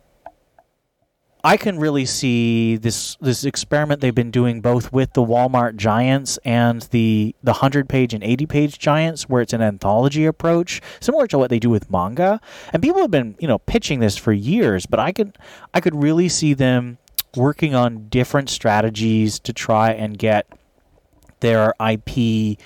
I 1.47 1.57
can 1.57 1.79
really 1.79 2.07
see 2.07 2.76
this 2.76 3.17
this 3.21 3.45
experiment 3.45 4.00
they've 4.00 4.12
been 4.12 4.33
doing 4.33 4.61
both 4.61 4.93
with 4.93 5.12
the 5.12 5.25
Walmart 5.25 5.76
giants 5.76 6.41
and 6.45 6.83
the 6.91 7.37
the 7.41 7.53
hundred 7.53 7.88
page 7.88 8.12
and 8.12 8.25
eighty 8.25 8.47
page 8.47 8.81
giants, 8.81 9.29
where 9.29 9.43
it's 9.43 9.53
an 9.53 9.62
anthology 9.62 10.26
approach, 10.26 10.83
similar 10.99 11.29
to 11.29 11.38
what 11.38 11.50
they 11.50 11.61
do 11.61 11.71
with 11.71 11.88
manga. 11.88 12.41
And 12.73 12.83
people 12.83 13.00
have 13.00 13.12
been 13.12 13.37
you 13.38 13.47
know 13.47 13.61
pitching 13.61 14.00
this 14.00 14.17
for 14.17 14.33
years, 14.33 14.87
but 14.87 14.99
I 14.99 15.12
could 15.12 15.38
I 15.73 15.81
could 15.81 15.95
really 15.95 16.29
see 16.29 16.53
them 16.53 16.99
working 17.37 17.76
on 17.76 18.09
different 18.09 18.50
strategies 18.50 19.38
to 19.38 19.53
try 19.53 19.93
and 19.93 20.19
get 20.19 20.50
their 21.38 21.75
IP 21.79 22.59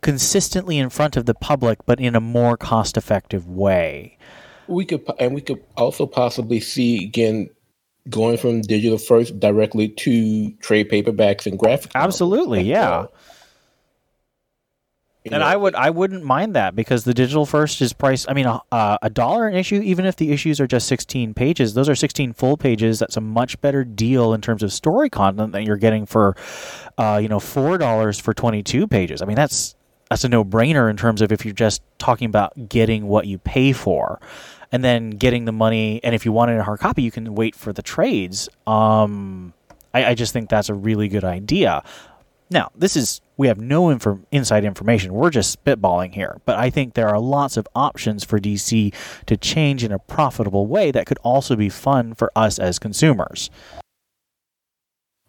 consistently 0.00 0.76
in 0.76 0.90
front 0.90 1.16
of 1.16 1.26
the 1.26 1.34
public, 1.34 1.78
but 1.86 2.00
in 2.00 2.16
a 2.16 2.20
more 2.20 2.56
cost 2.56 2.96
effective 2.96 3.46
way. 3.48 4.18
We 4.66 4.86
could, 4.86 5.04
and 5.20 5.36
we 5.36 5.40
could 5.40 5.62
also 5.76 6.06
possibly 6.06 6.58
see 6.58 7.04
again 7.04 7.50
going 8.10 8.36
from 8.36 8.62
digital 8.62 8.98
first 8.98 9.38
directly 9.38 9.88
to 9.88 10.50
trade 10.60 10.90
paperbacks 10.90 11.46
and 11.46 11.58
graphic. 11.58 11.92
Absolutely, 11.94 12.62
yeah. 12.62 13.06
and 15.24 15.40
know, 15.40 15.46
I 15.46 15.54
would 15.54 15.74
I 15.76 15.90
wouldn't 15.90 16.24
mind 16.24 16.56
that 16.56 16.74
because 16.74 17.04
the 17.04 17.14
digital 17.14 17.46
first 17.46 17.80
is 17.80 17.92
priced. 17.92 18.28
I 18.28 18.34
mean, 18.34 18.46
uh, 18.46 18.98
a 19.02 19.08
dollar 19.08 19.46
an 19.46 19.54
issue, 19.54 19.80
even 19.82 20.04
if 20.04 20.16
the 20.16 20.32
issues 20.32 20.60
are 20.60 20.66
just 20.66 20.88
sixteen 20.88 21.32
pages. 21.32 21.74
Those 21.74 21.88
are 21.88 21.94
sixteen 21.94 22.32
full 22.32 22.56
pages. 22.56 22.98
That's 22.98 23.16
a 23.16 23.20
much 23.20 23.60
better 23.60 23.84
deal 23.84 24.34
in 24.34 24.40
terms 24.40 24.64
of 24.64 24.72
story 24.72 25.08
content 25.08 25.52
than 25.52 25.64
you're 25.64 25.76
getting 25.76 26.06
for, 26.06 26.36
uh, 26.98 27.20
you 27.22 27.28
know, 27.28 27.38
four 27.38 27.78
dollars 27.78 28.18
for 28.18 28.34
twenty 28.34 28.64
two 28.64 28.88
pages. 28.88 29.22
I 29.22 29.26
mean, 29.26 29.36
that's 29.36 29.76
that's 30.10 30.24
a 30.24 30.28
no 30.28 30.44
brainer 30.44 30.90
in 30.90 30.96
terms 30.96 31.22
of 31.22 31.30
if 31.30 31.44
you're 31.44 31.54
just 31.54 31.82
talking 31.98 32.26
about 32.26 32.68
getting 32.68 33.06
what 33.06 33.28
you 33.28 33.38
pay 33.38 33.72
for 33.72 34.20
and 34.72 34.82
then 34.82 35.10
getting 35.10 35.44
the 35.44 35.52
money. 35.52 36.00
And 36.02 36.14
if 36.14 36.24
you 36.24 36.32
want 36.32 36.50
it 36.50 36.54
in 36.54 36.60
hard 36.60 36.80
copy, 36.80 37.02
you 37.02 37.10
can 37.10 37.34
wait 37.34 37.54
for 37.54 37.72
the 37.72 37.82
trades. 37.82 38.48
Um, 38.66 39.52
I, 39.94 40.06
I 40.06 40.14
just 40.14 40.32
think 40.32 40.48
that's 40.48 40.70
a 40.70 40.74
really 40.74 41.08
good 41.08 41.24
idea. 41.24 41.84
Now, 42.50 42.70
this 42.74 42.96
is 42.96 43.20
we 43.38 43.48
have 43.48 43.58
no 43.58 43.90
inside 44.30 44.64
information. 44.64 45.14
We're 45.14 45.30
just 45.30 45.62
spitballing 45.64 46.12
here, 46.12 46.40
but 46.44 46.58
I 46.58 46.68
think 46.68 46.94
there 46.94 47.08
are 47.08 47.18
lots 47.18 47.56
of 47.56 47.66
options 47.74 48.24
for 48.24 48.38
DC 48.38 48.94
to 49.26 49.36
change 49.38 49.82
in 49.82 49.90
a 49.90 49.98
profitable 49.98 50.66
way 50.66 50.90
that 50.90 51.06
could 51.06 51.18
also 51.22 51.56
be 51.56 51.70
fun 51.70 52.14
for 52.14 52.30
us 52.36 52.58
as 52.58 52.78
consumers. 52.78 53.50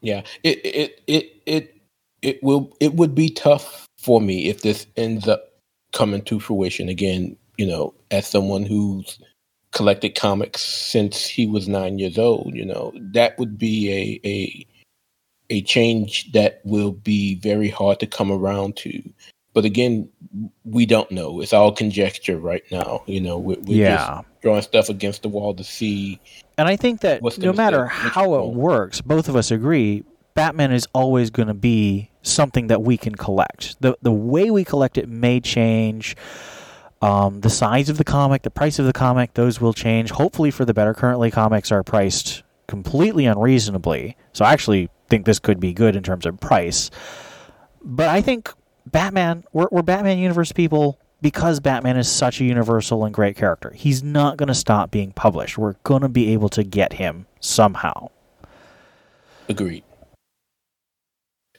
Yeah, 0.01 0.23
it 0.43 0.59
it 0.65 1.01
it 1.07 1.41
it 1.45 1.81
it 2.21 2.43
will 2.43 2.75
it 2.81 2.93
would 2.95 3.15
be 3.15 3.29
tough 3.29 3.87
for 3.97 4.19
me 4.19 4.49
if 4.49 4.61
this 4.61 4.85
ends 4.97 5.27
up 5.27 5.45
coming 5.93 6.21
to 6.23 6.41
fruition 6.41 6.89
again. 6.89 7.37
You 7.57 7.67
know, 7.67 7.93
as 8.11 8.27
someone 8.27 8.65
who's 8.65 9.17
collected 9.73 10.15
comics 10.15 10.61
since 10.61 11.25
he 11.25 11.45
was 11.45 11.67
nine 11.67 11.99
years 11.99 12.17
old. 12.17 12.53
You 12.55 12.65
know, 12.65 12.93
that 13.13 13.37
would 13.37 13.57
be 13.57 13.91
a 13.91 14.27
a 14.27 14.67
a 15.49 15.61
change 15.63 16.31
that 16.31 16.61
will 16.63 16.91
be 16.91 17.35
very 17.35 17.69
hard 17.69 17.99
to 17.99 18.07
come 18.07 18.31
around 18.31 18.77
to. 18.77 19.01
But 19.53 19.65
again, 19.65 20.09
we 20.63 20.85
don't 20.85 21.11
know. 21.11 21.41
It's 21.41 21.53
all 21.53 21.71
conjecture 21.71 22.39
right 22.39 22.63
now. 22.71 23.03
You 23.05 23.21
know, 23.21 23.37
we're, 23.37 23.59
we're 23.61 23.83
yeah. 23.83 23.97
just 23.97 24.25
throwing 24.41 24.61
stuff 24.63 24.89
against 24.89 25.21
the 25.21 25.29
wall 25.29 25.53
to 25.53 25.63
see. 25.63 26.19
And 26.57 26.67
I 26.67 26.75
think 26.75 27.01
that 27.01 27.21
no 27.37 27.53
matter 27.53 27.85
how 27.85 28.33
it 28.35 28.53
works, 28.53 29.01
both 29.01 29.29
of 29.29 29.35
us 29.35 29.51
agree 29.51 30.03
Batman 30.33 30.71
is 30.71 30.87
always 30.93 31.29
going 31.29 31.47
to 31.47 31.53
be 31.53 32.09
something 32.23 32.67
that 32.67 32.81
we 32.81 32.97
can 32.97 33.15
collect. 33.15 33.79
The 33.81 33.97
the 34.01 34.11
way 34.11 34.49
we 34.49 34.63
collect 34.63 34.97
it 34.97 35.07
may 35.07 35.39
change 35.39 36.15
Um, 37.03 37.41
the 37.41 37.49
size 37.49 37.89
of 37.89 37.97
the 37.97 38.05
comic, 38.05 38.43
the 38.43 38.49
price 38.49 38.79
of 38.79 38.85
the 38.85 38.93
comic, 38.93 39.33
those 39.33 39.59
will 39.59 39.73
change. 39.73 40.11
Hopefully 40.11 40.51
for 40.51 40.63
the 40.63 40.73
better. 40.73 40.93
Currently, 40.93 41.31
comics 41.31 41.69
are 41.69 41.83
priced 41.83 42.43
completely 42.67 43.25
unreasonably. 43.25 44.15
So 44.31 44.45
I 44.45 44.53
actually 44.53 44.89
think 45.09 45.25
this 45.25 45.37
could 45.37 45.59
be 45.59 45.73
good 45.73 45.97
in 45.97 46.03
terms 46.03 46.25
of 46.25 46.39
price. 46.39 46.89
But 47.83 48.07
I 48.07 48.21
think 48.21 48.53
Batman, 48.85 49.43
we're, 49.51 49.67
we're 49.69 49.81
Batman 49.81 50.17
universe 50.17 50.53
people 50.53 50.97
because 51.21 51.59
Batman 51.59 51.97
is 51.97 52.09
such 52.09 52.39
a 52.39 52.45
universal 52.45 53.03
and 53.03 53.13
great 53.13 53.35
character. 53.35 53.71
He's 53.71 54.01
not 54.01 54.37
going 54.37 54.47
to 54.47 54.55
stop 54.55 54.89
being 54.89 55.11
published. 55.11 55.57
We're 55.57 55.75
going 55.83 56.03
to 56.03 56.09
be 56.09 56.31
able 56.31 56.47
to 56.49 56.63
get 56.63 56.93
him 56.93 57.25
somehow. 57.41 58.11
Agreed. 59.49 59.83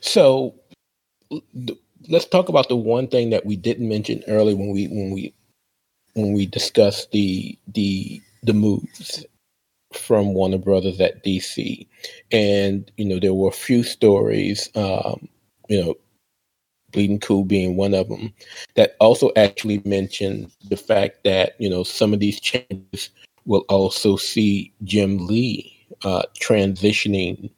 So 0.01 0.55
let's 2.09 2.27
talk 2.27 2.49
about 2.49 2.69
the 2.69 2.77
one 2.77 3.09
thing 3.09 3.31
that 3.31 3.47
we 3.47 3.57
didn't 3.57 3.89
mention 3.89 4.23
earlier 4.29 4.57
when 4.57 4.71
we 4.71 4.89
when 4.89 5.11
we 5.11 5.35
when 6.15 6.33
we 6.33 6.47
discussed 6.47 7.11
the 7.13 7.59
the 7.69 8.21
the 8.43 8.53
moves 8.53 9.25
from 9.93 10.35
Warner 10.35 10.59
Brothers 10.59 11.01
at 11.01 11.25
DC, 11.25 11.87
and 12.33 12.91
you 12.97 13.05
know 13.05 13.19
there 13.19 13.35
were 13.35 13.49
a 13.49 13.53
few 13.53 13.83
stories, 13.83 14.69
um, 14.75 15.29
you 15.69 15.83
know, 15.83 15.95
Bleeding 16.93 17.21
Cool 17.21 17.45
being 17.45 17.77
one 17.77 17.95
of 17.95 18.09
them, 18.09 18.33
that 18.75 18.97
also 19.01 19.31
actually 19.37 19.81
mentioned 19.85 20.51
the 20.69 20.77
fact 20.77 21.25
that 21.25 21.55
you 21.59 21.71
know 21.71 21.83
some 21.85 22.13
of 22.13 22.21
these 22.21 22.41
changes 22.41 23.11
will 23.47 23.65
also 23.69 24.17
see 24.17 24.73
Jim 24.85 25.27
Lee 25.27 25.87
uh, 26.05 26.23
transitioning 26.41 27.51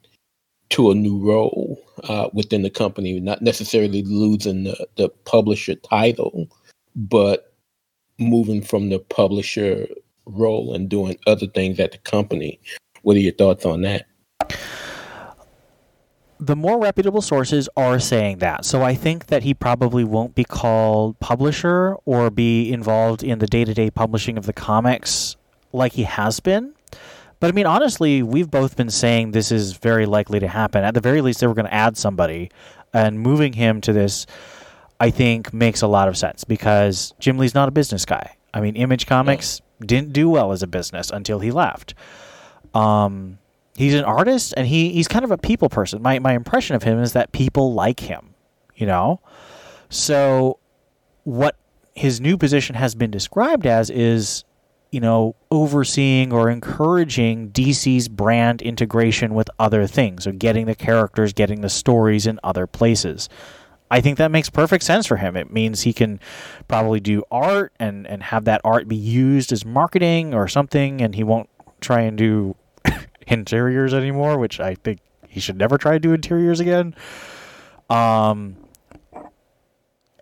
to 0.71 0.91
a 0.91 0.95
new 0.95 1.19
role 1.19 1.83
uh, 2.05 2.29
within 2.33 2.63
the 2.63 2.71
company, 2.71 3.21
not 3.21 3.43
necessarily 3.43 4.03
losing 4.03 4.65
the, 4.65 4.87
the 4.97 5.09
publisher 5.25 5.75
title, 5.75 6.49
but 6.95 7.53
moving 8.19 8.63
from 8.63 8.89
the 8.89 8.99
publisher 8.99 9.87
role 10.27 10.75
and 10.75 10.89
doing 10.89 11.19
other 11.27 11.47
things 11.47 11.79
at 11.79 11.93
the 11.93 11.99
company. 11.99 12.59
What 13.03 13.17
are 13.17 13.21
your 13.21 13.35
thoughts 13.35 13.65
on 13.65 13.83
that? 13.83 14.07
The 16.39 16.57
more 16.57 16.79
reputable 16.79 17.23
sources 17.23 17.69
are 17.77 17.99
saying 17.99 18.39
that. 18.39 18.65
So 18.65 18.83
I 18.83 18.95
think 18.95 19.27
that 19.27 19.43
he 19.43 19.55
probably 19.55 20.05
won't 20.05 20.35
be 20.35 20.45
called 20.45 21.19
publisher 21.19 21.97
or 22.05 22.31
be 22.31 22.71
involved 22.71 23.23
in 23.23 23.39
the 23.39 23.47
day 23.47 23.65
to 23.65 23.73
day 23.73 23.91
publishing 23.91 24.37
of 24.37 24.45
the 24.45 24.53
comics 24.53 25.37
like 25.73 25.93
he 25.93 26.03
has 26.03 26.41
been. 26.41 26.75
But 27.39 27.49
I 27.49 27.53
mean, 27.53 27.67
honestly, 27.67 28.23
we've 28.23 28.51
both 28.51 28.77
been 28.77 28.91
saying 28.91 29.33
this 29.33 29.53
is 29.53 29.75
very 29.75 30.07
likely 30.07 30.41
to 30.41 30.49
happen. 30.49 30.85
At 30.85 30.95
the 30.95 31.01
very 31.01 31.21
least, 31.21 31.41
they 31.41 31.47
were 31.47 31.55
going 31.55 31.67
to 31.67 31.75
add 31.75 31.97
somebody, 31.97 32.51
and 32.95 33.21
moving 33.21 33.53
him 33.53 33.81
to 33.83 33.93
this, 33.93 34.27
I 35.01 35.11
think, 35.11 35.53
makes 35.53 35.83
a 35.83 35.87
lot 35.87 36.09
of 36.09 36.17
sense 36.17 36.45
because 36.45 37.13
Jim 37.19 37.37
Lee's 37.37 37.55
not 37.55 37.69
a 37.69 37.73
business 37.73 38.05
guy. 38.05 38.37
I 38.55 38.61
mean, 38.61 38.75
Image 38.77 39.07
Comics 39.07 39.61
yeah. 39.81 39.87
didn't 39.87 40.13
do 40.15 40.31
well 40.31 40.53
as 40.53 40.63
a 40.63 40.67
business 40.67 41.11
until 41.11 41.41
he 41.41 41.51
left. 41.51 41.95
Um, 42.75 43.39
he's 43.77 43.95
an 43.95 44.05
artist, 44.05 44.55
and 44.57 44.67
he 44.67 44.93
he's 44.93 45.09
kind 45.09 45.25
of 45.25 45.31
a 45.31 45.39
people 45.39 45.69
person. 45.69 46.01
My 46.01 46.19
my 46.19 46.33
impression 46.33 46.75
of 46.75 46.83
him 46.83 46.99
is 47.01 47.13
that 47.13 47.33
people 47.33 47.75
like 47.75 48.01
him, 48.01 48.35
you 48.75 48.87
know. 48.87 49.21
So, 49.91 50.59
what 51.25 51.57
his 51.95 52.21
new 52.21 52.37
position 52.37 52.77
has 52.77 52.95
been 52.95 53.11
described 53.11 53.67
as 53.67 53.91
is 53.91 54.45
you 54.97 55.01
know, 55.01 55.37
overseeing 55.51 56.33
or 56.33 56.49
encouraging 56.49 57.51
DC's 57.51 58.09
brand 58.09 58.63
integration 58.63 59.35
with 59.35 59.51
other 59.59 59.87
things, 59.87 60.25
so 60.25 60.33
getting 60.33 60.65
the 60.65 60.75
characters, 60.75 61.35
getting 61.35 61.61
the 61.61 61.69
stories 61.69 62.27
in 62.27 62.41
other 62.43 62.67
places. 62.67 63.29
I 63.91 64.01
think 64.01 64.17
that 64.17 64.31
makes 64.31 64.49
perfect 64.49 64.85
sense 64.85 65.05
for 65.05 65.19
him. 65.19 65.37
It 65.37 65.53
means 65.53 65.83
he 65.83 65.93
can 65.93 66.19
probably 66.67 66.99
do 67.01 67.25
art 67.31 67.75
and, 67.79 68.07
and 68.07 68.23
have 68.23 68.47
that 68.47 68.63
art 68.65 68.89
be 68.89 68.97
used 68.97 69.53
as 69.53 69.67
marketing 69.67 70.33
or 70.33 70.49
something, 70.49 71.03
and 71.03 71.15
he 71.15 71.23
won't 71.23 71.51
try 71.83 72.01
and 72.01 72.17
do 72.17 72.57
interiors 73.27 73.93
anymore, 73.93 74.39
which 74.39 74.61
I 74.61 74.77
think 74.77 75.01
he 75.29 75.41
should 75.41 75.59
never 75.59 75.77
try 75.77 75.93
to 75.93 76.01
do 76.01 76.15
interiors 76.15 76.59
again. 76.59 76.95
Um, 77.91 78.57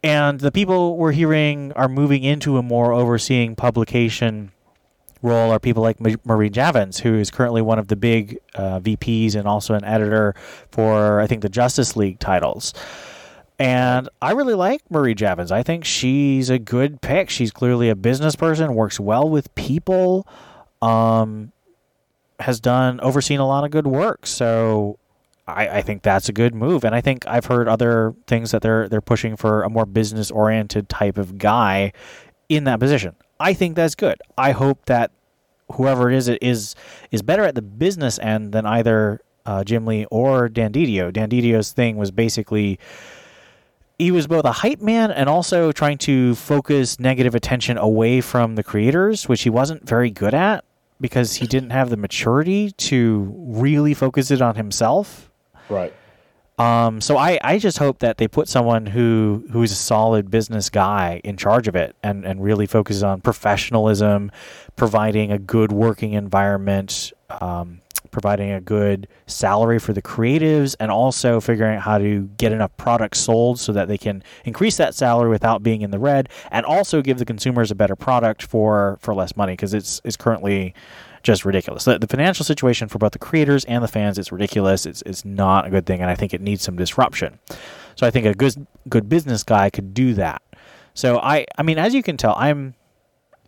and 0.02 0.40
the 0.40 0.50
people 0.50 0.96
we're 0.96 1.12
hearing 1.12 1.70
are 1.74 1.88
moving 1.88 2.24
into 2.24 2.58
a 2.58 2.62
more 2.62 2.92
overseeing 2.92 3.54
publication 3.54 4.50
role 5.24 5.50
are 5.50 5.58
people 5.58 5.82
like 5.82 5.98
Marie 6.24 6.50
Javins, 6.50 7.00
who 7.00 7.14
is 7.14 7.30
currently 7.30 7.62
one 7.62 7.78
of 7.78 7.88
the 7.88 7.96
big 7.96 8.38
uh, 8.54 8.78
VPs 8.80 9.34
and 9.34 9.48
also 9.48 9.74
an 9.74 9.84
editor 9.84 10.34
for, 10.70 11.20
I 11.20 11.26
think, 11.26 11.42
the 11.42 11.48
Justice 11.48 11.96
League 11.96 12.20
titles. 12.20 12.74
And 13.58 14.08
I 14.20 14.32
really 14.32 14.54
like 14.54 14.82
Marie 14.90 15.14
Javins. 15.14 15.50
I 15.50 15.62
think 15.62 15.84
she's 15.84 16.50
a 16.50 16.58
good 16.58 17.00
pick. 17.00 17.30
She's 17.30 17.50
clearly 17.50 17.88
a 17.88 17.96
business 17.96 18.36
person, 18.36 18.74
works 18.74 19.00
well 19.00 19.28
with 19.28 19.52
people, 19.54 20.26
um, 20.82 21.52
has 22.40 22.60
done, 22.60 23.00
overseen 23.00 23.40
a 23.40 23.46
lot 23.46 23.64
of 23.64 23.70
good 23.70 23.86
work. 23.86 24.26
So 24.26 24.98
I, 25.46 25.68
I, 25.68 25.82
think 25.82 26.02
that's 26.02 26.28
a 26.28 26.32
good 26.32 26.54
move. 26.54 26.84
And 26.84 26.94
I 26.94 27.00
think 27.00 27.26
I've 27.26 27.46
heard 27.46 27.68
other 27.68 28.14
things 28.26 28.50
that 28.50 28.60
they're 28.60 28.88
they're 28.88 29.00
pushing 29.00 29.36
for 29.36 29.62
a 29.62 29.70
more 29.70 29.86
business 29.86 30.30
oriented 30.30 30.88
type 30.88 31.16
of 31.16 31.38
guy 31.38 31.92
in 32.48 32.64
that 32.64 32.80
position. 32.80 33.14
I 33.40 33.52
think 33.52 33.76
that's 33.76 33.94
good. 33.94 34.16
I 34.38 34.52
hope 34.52 34.86
that 34.86 35.10
whoever 35.72 36.10
it 36.10 36.16
is 36.16 36.28
it 36.28 36.42
is 36.42 36.74
is 37.10 37.22
better 37.22 37.44
at 37.44 37.54
the 37.54 37.62
business 37.62 38.18
end 38.18 38.52
than 38.52 38.66
either 38.66 39.20
uh, 39.46 39.64
Jim 39.64 39.86
Lee 39.86 40.06
or 40.10 40.48
Dan 40.48 40.72
Didio. 40.72 41.12
Dan 41.12 41.28
Didio's 41.30 41.72
thing 41.72 41.96
was 41.96 42.10
basically 42.10 42.78
he 43.98 44.10
was 44.10 44.26
both 44.26 44.44
a 44.44 44.52
hype 44.52 44.80
man 44.80 45.10
and 45.10 45.28
also 45.28 45.72
trying 45.72 45.98
to 45.98 46.34
focus 46.34 46.98
negative 46.98 47.34
attention 47.34 47.78
away 47.78 48.20
from 48.20 48.56
the 48.56 48.62
creators, 48.62 49.28
which 49.28 49.42
he 49.42 49.50
wasn't 49.50 49.86
very 49.86 50.10
good 50.10 50.34
at 50.34 50.64
because 51.00 51.34
he 51.34 51.46
didn't 51.46 51.70
have 51.70 51.90
the 51.90 51.96
maturity 51.96 52.72
to 52.72 53.32
really 53.36 53.94
focus 53.94 54.30
it 54.30 54.40
on 54.40 54.56
himself. 54.56 55.30
Right. 55.68 55.92
Um, 56.58 57.00
so 57.00 57.16
I, 57.16 57.38
I 57.42 57.58
just 57.58 57.78
hope 57.78 57.98
that 57.98 58.18
they 58.18 58.28
put 58.28 58.48
someone 58.48 58.86
who 58.86 59.44
who's 59.50 59.72
a 59.72 59.76
solid 59.76 60.30
business 60.30 60.70
guy 60.70 61.20
in 61.24 61.36
charge 61.36 61.66
of 61.66 61.74
it 61.74 61.96
and, 62.02 62.24
and 62.24 62.42
really 62.42 62.66
focuses 62.66 63.02
on 63.02 63.20
professionalism, 63.20 64.30
providing 64.76 65.32
a 65.32 65.38
good 65.38 65.72
working 65.72 66.12
environment, 66.12 67.12
um, 67.40 67.80
providing 68.12 68.52
a 68.52 68.60
good 68.60 69.08
salary 69.26 69.80
for 69.80 69.92
the 69.92 70.02
creatives, 70.02 70.76
and 70.78 70.92
also 70.92 71.40
figuring 71.40 71.74
out 71.74 71.82
how 71.82 71.98
to 71.98 72.28
get 72.36 72.52
enough 72.52 72.76
products 72.76 73.18
sold 73.18 73.58
so 73.58 73.72
that 73.72 73.88
they 73.88 73.98
can 73.98 74.22
increase 74.44 74.76
that 74.76 74.94
salary 74.94 75.30
without 75.30 75.64
being 75.64 75.82
in 75.82 75.90
the 75.90 75.98
red, 75.98 76.28
and 76.52 76.64
also 76.64 77.02
give 77.02 77.18
the 77.18 77.24
consumers 77.24 77.72
a 77.72 77.74
better 77.74 77.96
product 77.96 78.44
for 78.44 78.96
for 79.00 79.12
less 79.12 79.36
money 79.36 79.54
because 79.54 79.74
it's 79.74 80.00
it's 80.04 80.16
currently 80.16 80.72
just 81.24 81.44
ridiculous. 81.44 81.84
The, 81.84 81.98
the, 81.98 82.06
financial 82.06 82.44
situation 82.44 82.86
for 82.86 82.98
both 82.98 83.12
the 83.12 83.18
creators 83.18 83.64
and 83.64 83.82
the 83.82 83.88
fans 83.88 84.18
is 84.18 84.30
ridiculous. 84.30 84.86
It's, 84.86 85.02
it's 85.02 85.24
not 85.24 85.66
a 85.66 85.70
good 85.70 85.86
thing, 85.86 86.00
and 86.00 86.10
I 86.10 86.14
think 86.14 86.32
it 86.32 86.40
needs 86.40 86.62
some 86.62 86.76
disruption. 86.76 87.40
So 87.96 88.06
I 88.06 88.10
think 88.10 88.26
a 88.26 88.34
good 88.34 88.66
good 88.88 89.08
business 89.08 89.42
guy 89.42 89.70
could 89.70 89.94
do 89.94 90.14
that. 90.14 90.42
So 90.92 91.18
I 91.18 91.46
I 91.58 91.62
mean, 91.62 91.78
as 91.78 91.94
you 91.94 92.02
can 92.02 92.16
tell, 92.16 92.34
I'm 92.36 92.74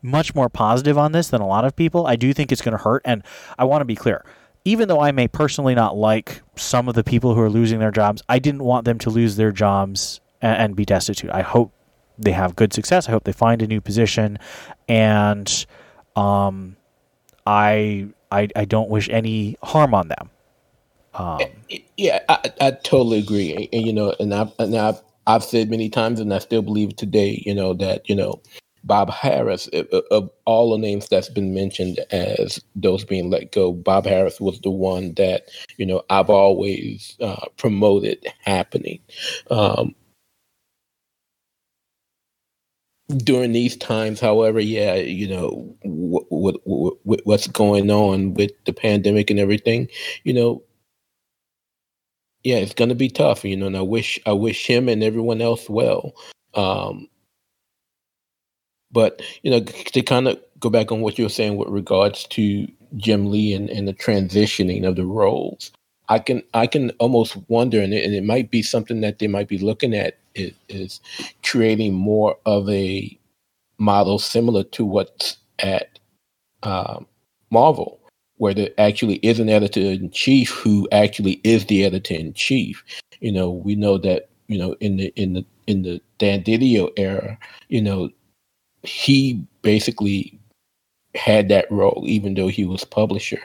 much 0.02 0.34
more 0.34 0.48
positive 0.48 0.96
on 0.96 1.12
this 1.12 1.28
than 1.28 1.40
a 1.40 1.46
lot 1.46 1.64
of 1.64 1.76
people. 1.76 2.06
I 2.06 2.16
do 2.16 2.32
think 2.32 2.50
it's 2.50 2.62
going 2.62 2.76
to 2.76 2.82
hurt, 2.82 3.02
and 3.04 3.22
I 3.58 3.64
want 3.64 3.82
to 3.82 3.86
be 3.86 3.96
clear. 3.96 4.24
Even 4.64 4.88
though 4.88 5.00
I 5.00 5.12
may 5.12 5.28
personally 5.28 5.74
not 5.74 5.96
like 5.96 6.42
some 6.56 6.88
of 6.88 6.94
the 6.94 7.04
people 7.04 7.34
who 7.34 7.40
are 7.40 7.50
losing 7.50 7.78
their 7.78 7.92
jobs, 7.92 8.22
I 8.28 8.40
didn't 8.40 8.64
want 8.64 8.84
them 8.84 8.98
to 9.00 9.10
lose 9.10 9.36
their 9.36 9.52
jobs 9.52 10.20
and, 10.40 10.56
and 10.56 10.76
be 10.76 10.84
destitute. 10.84 11.30
I 11.30 11.42
hope 11.42 11.72
they 12.18 12.32
have 12.32 12.56
good 12.56 12.72
success. 12.72 13.08
I 13.08 13.12
hope 13.12 13.24
they 13.24 13.32
find 13.32 13.62
a 13.62 13.66
new 13.66 13.80
position, 13.80 14.38
and 14.88 15.66
um, 16.16 16.76
I 17.46 18.08
I, 18.30 18.48
I 18.56 18.64
don't 18.64 18.90
wish 18.90 19.08
any 19.08 19.56
harm 19.62 19.94
on 19.94 20.08
them. 20.08 20.30
Um, 21.14 21.40
yeah, 21.96 22.20
I, 22.28 22.52
I 22.60 22.70
totally 22.72 23.18
agree. 23.18 23.68
And, 23.72 23.86
you 23.86 23.92
know, 23.92 24.14
and 24.20 24.34
I've 24.34 24.52
and 24.58 24.76
I've 24.76 25.00
I've 25.26 25.44
said 25.44 25.70
many 25.70 25.88
times, 25.88 26.20
and 26.20 26.32
I 26.32 26.38
still 26.38 26.62
believe 26.62 26.96
today, 26.96 27.42
you 27.46 27.54
know, 27.54 27.72
that 27.74 28.08
you 28.08 28.14
know, 28.14 28.40
Bob 28.84 29.10
Harras, 29.10 29.68
of 30.10 30.30
all 30.44 30.72
the 30.72 30.78
names 30.78 31.08
that's 31.08 31.28
been 31.28 31.54
mentioned 31.54 31.98
as 32.10 32.60
those 32.74 33.04
being 33.04 33.30
let 33.30 33.52
go, 33.52 33.72
Bob 33.72 34.04
Harras 34.04 34.40
was 34.40 34.60
the 34.60 34.70
one 34.70 35.14
that 35.14 35.48
you 35.78 35.86
know 35.86 36.02
I've 36.10 36.30
always 36.30 37.16
uh, 37.20 37.46
promoted 37.56 38.26
happening. 38.44 39.00
Um, 39.50 39.94
during 43.18 43.52
these 43.52 43.76
times, 43.76 44.20
however, 44.20 44.60
yeah, 44.60 44.94
you 44.94 45.28
know 45.28 45.76
what, 45.82 46.24
what, 46.28 46.56
what, 46.64 47.20
what's 47.24 47.46
going 47.46 47.90
on 47.90 48.34
with 48.34 48.52
the 48.64 48.72
pandemic 48.72 49.30
and 49.30 49.38
everything, 49.38 49.88
you 50.24 50.32
know, 50.32 50.62
yeah, 52.42 52.56
it's 52.56 52.74
going 52.74 52.90
to 52.90 52.94
be 52.94 53.08
tough, 53.08 53.44
you 53.44 53.56
know. 53.56 53.66
And 53.66 53.76
I 53.76 53.82
wish 53.82 54.20
I 54.24 54.32
wish 54.32 54.66
him 54.66 54.88
and 54.88 55.02
everyone 55.02 55.40
else 55.40 55.68
well. 55.68 56.14
Um, 56.54 57.08
but 58.92 59.20
you 59.42 59.50
know, 59.50 59.60
to 59.60 60.02
kind 60.02 60.28
of 60.28 60.40
go 60.60 60.70
back 60.70 60.92
on 60.92 61.00
what 61.00 61.18
you 61.18 61.24
were 61.24 61.28
saying 61.30 61.56
with 61.56 61.68
regards 61.68 62.24
to 62.28 62.68
Jim 62.96 63.30
Lee 63.30 63.52
and, 63.52 63.68
and 63.68 63.88
the 63.88 63.94
transitioning 63.94 64.86
of 64.86 64.96
the 64.96 65.04
roles, 65.04 65.72
I 66.08 66.18
can 66.18 66.42
I 66.54 66.66
can 66.66 66.90
almost 66.98 67.36
wonder, 67.48 67.80
and 67.80 67.92
it, 67.92 68.04
and 68.04 68.14
it 68.14 68.24
might 68.24 68.50
be 68.50 68.62
something 68.62 69.00
that 69.00 69.18
they 69.18 69.26
might 69.26 69.48
be 69.48 69.58
looking 69.58 69.94
at 69.94 70.18
is, 70.34 70.52
is 70.68 71.00
creating 71.44 71.94
more 71.94 72.36
of 72.46 72.68
a 72.68 73.18
model 73.78 74.18
similar 74.18 74.62
to 74.64 74.84
what's 74.84 75.36
at 75.58 75.98
um, 76.62 77.06
Marvel, 77.50 78.00
where 78.36 78.54
there 78.54 78.70
actually 78.78 79.16
is 79.16 79.40
an 79.40 79.48
editor 79.48 79.80
in 79.80 80.10
chief 80.10 80.50
who 80.50 80.88
actually 80.92 81.40
is 81.44 81.66
the 81.66 81.84
editor 81.84 82.14
in 82.14 82.32
chief. 82.34 82.84
You 83.20 83.32
know, 83.32 83.50
we 83.50 83.74
know 83.74 83.98
that 83.98 84.28
you 84.48 84.58
know 84.58 84.76
in 84.80 84.96
the 84.98 85.12
in 85.16 85.32
the 85.32 85.44
in 85.66 85.82
the 85.82 86.00
Dan 86.18 86.42
Didio 86.42 86.90
era, 86.96 87.38
you 87.68 87.82
know, 87.82 88.10
he 88.82 89.44
basically 89.62 90.38
had 91.16 91.48
that 91.48 91.70
role, 91.70 92.04
even 92.06 92.34
though 92.34 92.48
he 92.48 92.64
was 92.64 92.84
publisher. 92.84 93.40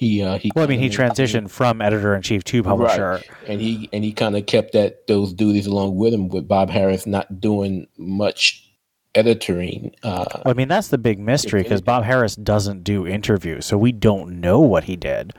He, 0.00 0.22
uh, 0.22 0.38
he 0.38 0.50
well, 0.56 0.64
I 0.64 0.66
mean, 0.66 0.80
he 0.80 0.88
transitioned 0.88 1.50
from 1.50 1.82
editor 1.82 2.14
in 2.14 2.22
chief 2.22 2.42
to 2.44 2.62
publisher, 2.62 3.10
right. 3.10 3.30
and 3.46 3.60
he 3.60 3.90
and 3.92 4.02
he 4.02 4.14
kind 4.14 4.34
of 4.34 4.46
kept 4.46 4.72
that 4.72 5.06
those 5.08 5.34
duties 5.34 5.66
along 5.66 5.96
with 5.96 6.14
him. 6.14 6.30
With 6.30 6.48
Bob 6.48 6.70
Harras 6.70 7.06
not 7.06 7.38
doing 7.38 7.86
much 7.98 8.66
editing. 9.14 9.94
Uh, 10.02 10.24
well, 10.36 10.42
I 10.46 10.52
mean, 10.54 10.68
that's 10.68 10.88
the 10.88 10.96
big 10.96 11.18
mystery 11.18 11.62
because 11.62 11.82
Bob 11.82 12.02
Harras 12.04 12.42
doesn't 12.42 12.82
do 12.82 13.06
interviews, 13.06 13.66
so 13.66 13.76
we 13.76 13.92
don't 13.92 14.40
know 14.40 14.58
what 14.58 14.84
he 14.84 14.96
did. 14.96 15.34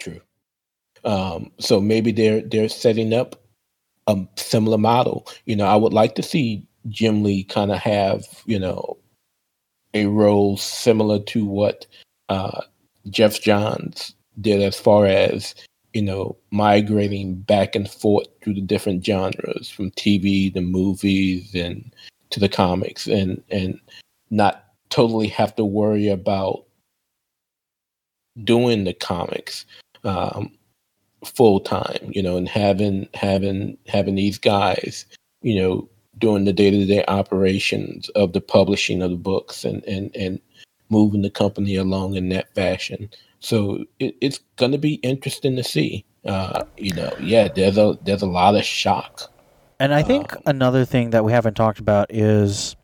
True. 0.00 0.20
Um, 1.02 1.50
so 1.58 1.80
maybe 1.80 2.12
they're 2.12 2.42
they're 2.42 2.68
setting 2.68 3.12
up 3.12 3.42
a 4.06 4.24
similar 4.36 4.78
model. 4.78 5.26
You 5.46 5.56
know, 5.56 5.66
I 5.66 5.74
would 5.74 5.92
like 5.92 6.14
to 6.14 6.22
see 6.22 6.64
Jim 6.86 7.24
Lee 7.24 7.42
kind 7.42 7.72
of 7.72 7.78
have 7.78 8.24
you 8.46 8.60
know 8.60 8.98
a 9.94 10.06
role 10.06 10.56
similar 10.56 11.18
to 11.18 11.44
what 11.44 11.84
uh, 12.28 12.62
Geoff 13.10 13.40
Johns 13.40 14.14
did 14.40 14.60
as 14.62 14.78
far 14.78 15.06
as 15.06 15.54
you 15.92 16.02
know 16.02 16.36
migrating 16.50 17.36
back 17.36 17.74
and 17.74 17.90
forth 17.90 18.26
through 18.42 18.54
the 18.54 18.60
different 18.60 19.04
genres 19.04 19.70
from 19.70 19.90
TV 19.92 20.52
to 20.52 20.60
movies 20.60 21.54
and 21.54 21.94
to 22.30 22.40
the 22.40 22.48
comics 22.48 23.06
and 23.06 23.42
and 23.50 23.80
not 24.30 24.64
totally 24.90 25.28
have 25.28 25.54
to 25.56 25.64
worry 25.64 26.08
about 26.08 26.64
doing 28.44 28.84
the 28.84 28.92
comics 28.92 29.64
um, 30.04 30.50
full 31.24 31.60
time 31.60 32.10
you 32.10 32.22
know 32.22 32.36
and 32.36 32.48
having 32.48 33.08
having 33.14 33.76
having 33.86 34.14
these 34.14 34.38
guys 34.38 35.06
you 35.42 35.60
know 35.60 35.88
doing 36.18 36.44
the 36.44 36.52
day-to-day 36.52 37.04
operations 37.08 38.08
of 38.10 38.32
the 38.32 38.40
publishing 38.40 39.02
of 39.02 39.10
the 39.10 39.16
books 39.16 39.64
and 39.64 39.84
and 39.84 40.14
and 40.14 40.40
moving 40.88 41.22
the 41.22 41.30
company 41.30 41.76
along 41.76 42.14
in 42.14 42.28
that 42.30 42.54
fashion. 42.54 43.10
So 43.40 43.84
it, 43.98 44.16
it's 44.20 44.40
going 44.56 44.72
to 44.72 44.78
be 44.78 44.94
interesting 44.94 45.56
to 45.56 45.64
see. 45.64 46.04
Uh, 46.24 46.64
you 46.76 46.92
know, 46.94 47.12
yeah, 47.20 47.48
there's 47.48 47.78
a 47.78 47.98
there's 48.02 48.22
a 48.22 48.26
lot 48.26 48.54
of 48.54 48.64
shock. 48.64 49.32
And 49.80 49.94
I 49.94 50.02
think 50.02 50.34
um, 50.34 50.42
another 50.46 50.84
thing 50.84 51.10
that 51.10 51.24
we 51.24 51.30
haven't 51.30 51.54
talked 51.54 51.78
about 51.78 52.12
is 52.12 52.74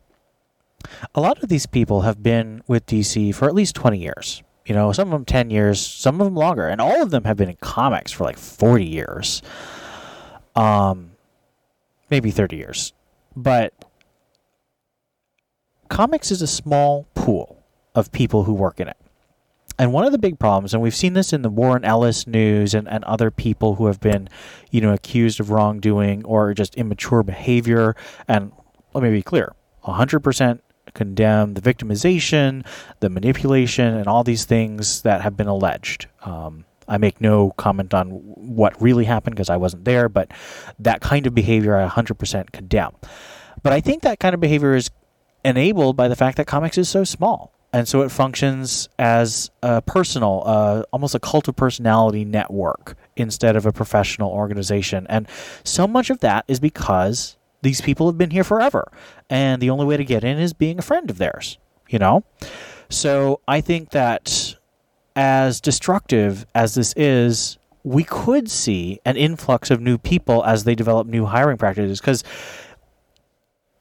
a 1.14 1.20
lot 1.20 1.42
of 1.42 1.48
these 1.48 1.66
people 1.66 2.02
have 2.02 2.22
been 2.22 2.62
with 2.68 2.86
DC 2.86 3.34
for 3.34 3.48
at 3.48 3.54
least 3.54 3.74
20 3.74 3.98
years. 3.98 4.42
You 4.64 4.74
know, 4.74 4.92
some 4.92 5.08
of 5.08 5.12
them 5.12 5.24
10 5.24 5.50
years, 5.50 5.84
some 5.84 6.20
of 6.20 6.24
them 6.24 6.36
longer, 6.36 6.68
and 6.68 6.80
all 6.80 7.02
of 7.02 7.10
them 7.10 7.24
have 7.24 7.36
been 7.36 7.50
in 7.50 7.56
comics 7.56 8.12
for 8.12 8.24
like 8.24 8.38
40 8.38 8.84
years. 8.84 9.42
Um 10.54 11.10
maybe 12.10 12.30
30 12.30 12.56
years. 12.56 12.92
But 13.34 13.74
comics 15.88 16.30
is 16.30 16.42
a 16.42 16.46
small 16.46 17.08
pool 17.14 17.63
of 17.94 18.12
people 18.12 18.44
who 18.44 18.52
work 18.52 18.80
in 18.80 18.88
it. 18.88 18.96
And 19.78 19.92
one 19.92 20.04
of 20.04 20.12
the 20.12 20.18
big 20.18 20.38
problems, 20.38 20.72
and 20.72 20.82
we've 20.82 20.94
seen 20.94 21.14
this 21.14 21.32
in 21.32 21.42
the 21.42 21.50
Warren 21.50 21.84
Ellis 21.84 22.26
news 22.26 22.74
and, 22.74 22.88
and 22.88 23.02
other 23.04 23.30
people 23.30 23.74
who 23.74 23.86
have 23.86 24.00
been, 24.00 24.28
you 24.70 24.80
know, 24.80 24.92
accused 24.92 25.40
of 25.40 25.50
wrongdoing 25.50 26.24
or 26.24 26.54
just 26.54 26.76
immature 26.76 27.24
behavior. 27.24 27.96
And 28.28 28.52
let 28.92 29.02
me 29.02 29.10
be 29.10 29.22
clear 29.22 29.52
100% 29.84 30.60
condemn 30.94 31.54
the 31.54 31.60
victimization, 31.60 32.64
the 33.00 33.10
manipulation, 33.10 33.94
and 33.94 34.06
all 34.06 34.22
these 34.22 34.44
things 34.44 35.02
that 35.02 35.22
have 35.22 35.36
been 35.36 35.48
alleged. 35.48 36.06
Um, 36.24 36.64
I 36.86 36.98
make 36.98 37.20
no 37.20 37.50
comment 37.56 37.94
on 37.94 38.10
what 38.10 38.80
really 38.80 39.06
happened 39.06 39.34
because 39.34 39.50
I 39.50 39.56
wasn't 39.56 39.84
there, 39.86 40.08
but 40.08 40.30
that 40.78 41.00
kind 41.00 41.26
of 41.26 41.34
behavior 41.34 41.76
I 41.76 41.88
100% 41.88 42.52
condemn. 42.52 42.92
But 43.62 43.72
I 43.72 43.80
think 43.80 44.02
that 44.02 44.20
kind 44.20 44.34
of 44.34 44.40
behavior 44.40 44.76
is 44.76 44.90
enabled 45.44 45.96
by 45.96 46.08
the 46.08 46.16
fact 46.16 46.36
that 46.36 46.46
comics 46.46 46.78
is 46.78 46.88
so 46.88 47.02
small 47.02 47.53
and 47.74 47.88
so 47.88 48.02
it 48.02 48.12
functions 48.12 48.88
as 49.00 49.50
a 49.60 49.82
personal, 49.82 50.44
uh, 50.46 50.84
almost 50.92 51.16
a 51.16 51.18
cult 51.18 51.48
of 51.48 51.56
personality 51.56 52.24
network 52.24 52.96
instead 53.16 53.56
of 53.56 53.66
a 53.66 53.72
professional 53.72 54.30
organization. 54.30 55.08
And 55.10 55.26
so 55.64 55.88
much 55.88 56.08
of 56.08 56.20
that 56.20 56.44
is 56.46 56.60
because 56.60 57.36
these 57.62 57.80
people 57.80 58.06
have 58.06 58.16
been 58.16 58.30
here 58.30 58.44
forever, 58.44 58.92
and 59.28 59.60
the 59.60 59.70
only 59.70 59.84
way 59.86 59.96
to 59.96 60.04
get 60.04 60.22
in 60.22 60.38
is 60.38 60.52
being 60.52 60.78
a 60.78 60.82
friend 60.82 61.10
of 61.10 61.18
theirs. 61.18 61.58
You 61.88 61.98
know, 61.98 62.22
so 62.90 63.40
I 63.48 63.60
think 63.60 63.90
that 63.90 64.54
as 65.16 65.60
destructive 65.60 66.46
as 66.54 66.76
this 66.76 66.94
is, 66.96 67.58
we 67.82 68.04
could 68.04 68.48
see 68.48 69.00
an 69.04 69.16
influx 69.16 69.72
of 69.72 69.80
new 69.80 69.98
people 69.98 70.44
as 70.44 70.62
they 70.62 70.76
develop 70.76 71.08
new 71.08 71.24
hiring 71.24 71.58
practices 71.58 72.00
because 72.00 72.22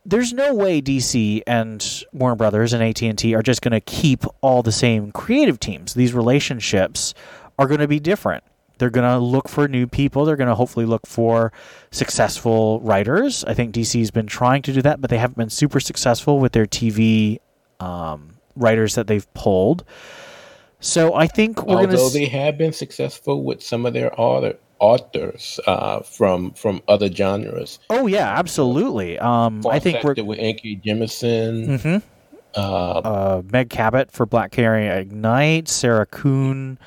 there's 0.06 0.34
no 0.34 0.54
way 0.54 0.82
DC 0.82 1.42
and 1.48 2.04
Warner 2.12 2.36
Brothers 2.36 2.74
and 2.74 2.84
AT&T 2.84 3.34
are 3.34 3.42
just 3.42 3.62
going 3.62 3.72
to 3.72 3.82
keep 3.82 4.24
all 4.42 4.62
the 4.62 4.72
same 4.72 5.12
creative 5.12 5.60
teams. 5.60 5.94
These 5.94 6.14
relationships 6.14 7.14
are 7.58 7.68
going 7.68 7.80
to 7.80 7.88
be 7.88 8.00
different. 8.00 8.44
They're 8.80 8.90
going 8.90 9.10
to 9.10 9.18
look 9.18 9.48
for 9.48 9.68
new 9.68 9.88
people. 9.88 10.26
They're 10.26 10.36
going 10.36 10.50
to 10.50 10.56
hopefully 10.56 10.86
look 10.86 11.08
for 11.08 11.54
successful 11.92 12.82
writers. 12.82 13.46
I 13.46 13.54
think 13.54 13.74
DC's 13.74 14.12
been 14.12 14.28
trying 14.28 14.62
to 14.64 14.74
do 14.74 14.82
that, 14.82 15.00
but 15.00 15.10
they 15.10 15.18
haven't 15.18 15.38
been 15.38 15.50
super 15.50 15.80
successful 15.80 16.40
with 16.40 16.52
their 16.52 16.66
TV 16.66 17.40
um, 17.80 18.32
writers 18.56 18.96
that 18.96 19.08
they've 19.08 19.32
pulled. 19.34 19.86
So 20.80 21.14
I 21.14 21.28
think 21.28 21.66
we're 21.66 21.78
going 21.78 21.90
to. 21.92 21.98
Although 21.98 22.10
they 22.10 22.26
have 22.26 22.58
been 22.58 22.74
successful 22.74 23.44
with 23.44 23.64
some 23.64 23.86
of 23.86 23.94
their 23.94 24.20
other 24.20 24.58
authors 24.84 25.62
uh, 25.66 26.02
from 26.02 26.52
from 26.52 26.82
other 26.90 27.10
genres. 27.10 27.80
Oh 27.90 28.06
yeah, 28.06 28.38
absolutely. 28.38 29.18
Um, 29.18 29.66
I 29.66 29.80
think 29.80 30.04
we're 30.04 30.22
with 30.24 30.40
N.K. 30.40 30.82
Jemisin. 30.86 31.68
Mm-hmm. 31.68 31.98
Uh, 32.56 32.60
uh, 32.60 33.42
Meg 33.52 33.70
Cabot 33.70 34.12
for 34.12 34.26
Black 34.26 34.52
Canary 34.52 34.88
Ignite. 34.88 35.70
Sarah 35.70 36.06
Kuhn. 36.06 36.78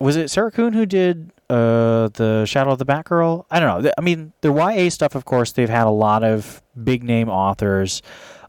Was 0.00 0.16
it 0.16 0.28
Sarah 0.28 0.50
Kuhn 0.50 0.72
who 0.72 0.84
did 0.84 1.30
uh, 1.48 2.08
the 2.08 2.44
Shadow 2.46 2.72
of 2.72 2.78
the 2.78 2.84
Batgirl? 2.84 3.46
I 3.50 3.60
don't 3.60 3.84
know. 3.84 3.92
I 3.96 4.00
mean, 4.00 4.32
the 4.40 4.52
YA 4.52 4.90
stuff, 4.90 5.14
of 5.14 5.24
course, 5.24 5.52
they've 5.52 5.70
had 5.70 5.86
a 5.86 5.90
lot 5.90 6.24
of 6.24 6.62
big 6.82 7.04
name 7.04 7.28
authors. 7.28 8.02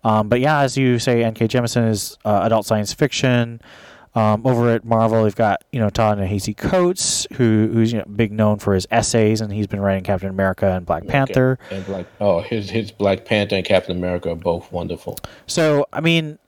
Um, 0.04 0.28
but 0.28 0.40
yeah, 0.40 0.60
as 0.62 0.76
you 0.76 0.98
say, 1.00 1.24
N.K. 1.24 1.48
Jemisin 1.48 1.88
is 1.90 2.18
uh, 2.26 2.42
adult 2.44 2.66
science 2.66 2.94
fiction. 2.94 3.62
Um, 4.16 4.48
over 4.48 4.70
at 4.70 4.86
Marvel, 4.86 5.24
they've 5.24 5.36
got 5.36 5.64
you 5.72 5.80
know 5.80 5.90
Ta-Nehisi 5.90 6.56
Coates, 6.56 7.28
who 7.34 7.70
who's 7.72 7.92
you 7.92 8.00
know, 8.00 8.06
big 8.06 8.32
known 8.32 8.60
for 8.60 8.74
his 8.74 8.88
essays, 8.90 9.42
and 9.42 9.52
he's 9.52 9.68
been 9.68 9.82
writing 9.82 10.04
Captain 10.04 10.30
America 10.30 10.72
and 10.72 10.86
Black 10.86 11.06
Panther. 11.06 11.60
Okay. 11.66 11.76
And 11.76 11.86
Black, 11.86 12.06
oh, 12.22 12.42
his 12.42 12.70
his 12.70 12.92
Black 12.92 13.26
Panther 13.26 13.58
and 13.58 13.66
Captain 13.66 13.98
America 13.98 14.32
are 14.32 14.36
both 14.36 14.72
wonderful. 14.72 15.18
So 15.48 15.86
I 15.92 16.00
mean, 16.00 16.40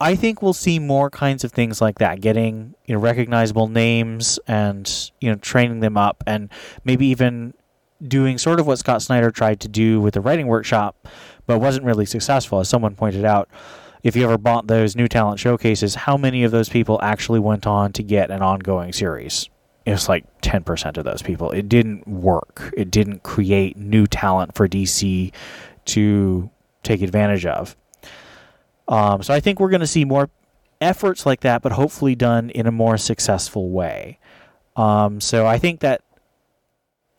I 0.00 0.16
think 0.16 0.40
we'll 0.40 0.54
see 0.54 0.78
more 0.78 1.10
kinds 1.10 1.44
of 1.44 1.52
things 1.52 1.82
like 1.82 1.98
that, 1.98 2.22
getting 2.22 2.74
you 2.86 2.94
know 2.94 3.00
recognizable 3.00 3.68
names 3.68 4.38
and 4.46 5.10
you 5.20 5.30
know 5.30 5.36
training 5.36 5.80
them 5.80 5.98
up, 5.98 6.24
and 6.26 6.48
maybe 6.84 7.06
even 7.06 7.52
doing 8.08 8.38
sort 8.38 8.58
of 8.60 8.66
what 8.66 8.78
Scott 8.78 9.02
Snyder 9.02 9.30
tried 9.30 9.60
to 9.60 9.68
do 9.68 10.00
with 10.00 10.14
the 10.14 10.22
writing 10.22 10.46
workshop, 10.46 11.06
but 11.46 11.58
wasn't 11.58 11.84
really 11.84 12.06
successful, 12.06 12.60
as 12.60 12.68
someone 12.70 12.94
pointed 12.94 13.26
out 13.26 13.50
if 14.02 14.16
you 14.16 14.24
ever 14.24 14.38
bought 14.38 14.66
those 14.66 14.96
new 14.96 15.08
talent 15.08 15.38
showcases, 15.38 15.94
how 15.94 16.16
many 16.16 16.44
of 16.44 16.50
those 16.52 16.68
people 16.68 16.98
actually 17.02 17.40
went 17.40 17.66
on 17.66 17.92
to 17.92 18.02
get 18.02 18.30
an 18.30 18.42
ongoing 18.42 18.92
series? 18.92 19.48
It's 19.86 20.08
like 20.08 20.24
10% 20.42 20.96
of 20.96 21.04
those 21.04 21.22
people. 21.22 21.50
It 21.50 21.68
didn't 21.68 22.06
work. 22.06 22.72
It 22.76 22.90
didn't 22.90 23.22
create 23.22 23.76
new 23.76 24.06
talent 24.06 24.54
for 24.54 24.68
DC 24.68 25.32
to 25.86 26.50
take 26.82 27.02
advantage 27.02 27.46
of. 27.46 27.76
Um, 28.88 29.22
so 29.22 29.32
I 29.32 29.40
think 29.40 29.60
we're 29.60 29.70
going 29.70 29.80
to 29.80 29.86
see 29.86 30.04
more 30.04 30.30
efforts 30.80 31.26
like 31.26 31.40
that, 31.40 31.62
but 31.62 31.72
hopefully 31.72 32.14
done 32.14 32.50
in 32.50 32.66
a 32.66 32.72
more 32.72 32.96
successful 32.96 33.70
way. 33.70 34.18
Um, 34.76 35.20
so 35.20 35.46
I 35.46 35.58
think 35.58 35.80
that, 35.80 36.02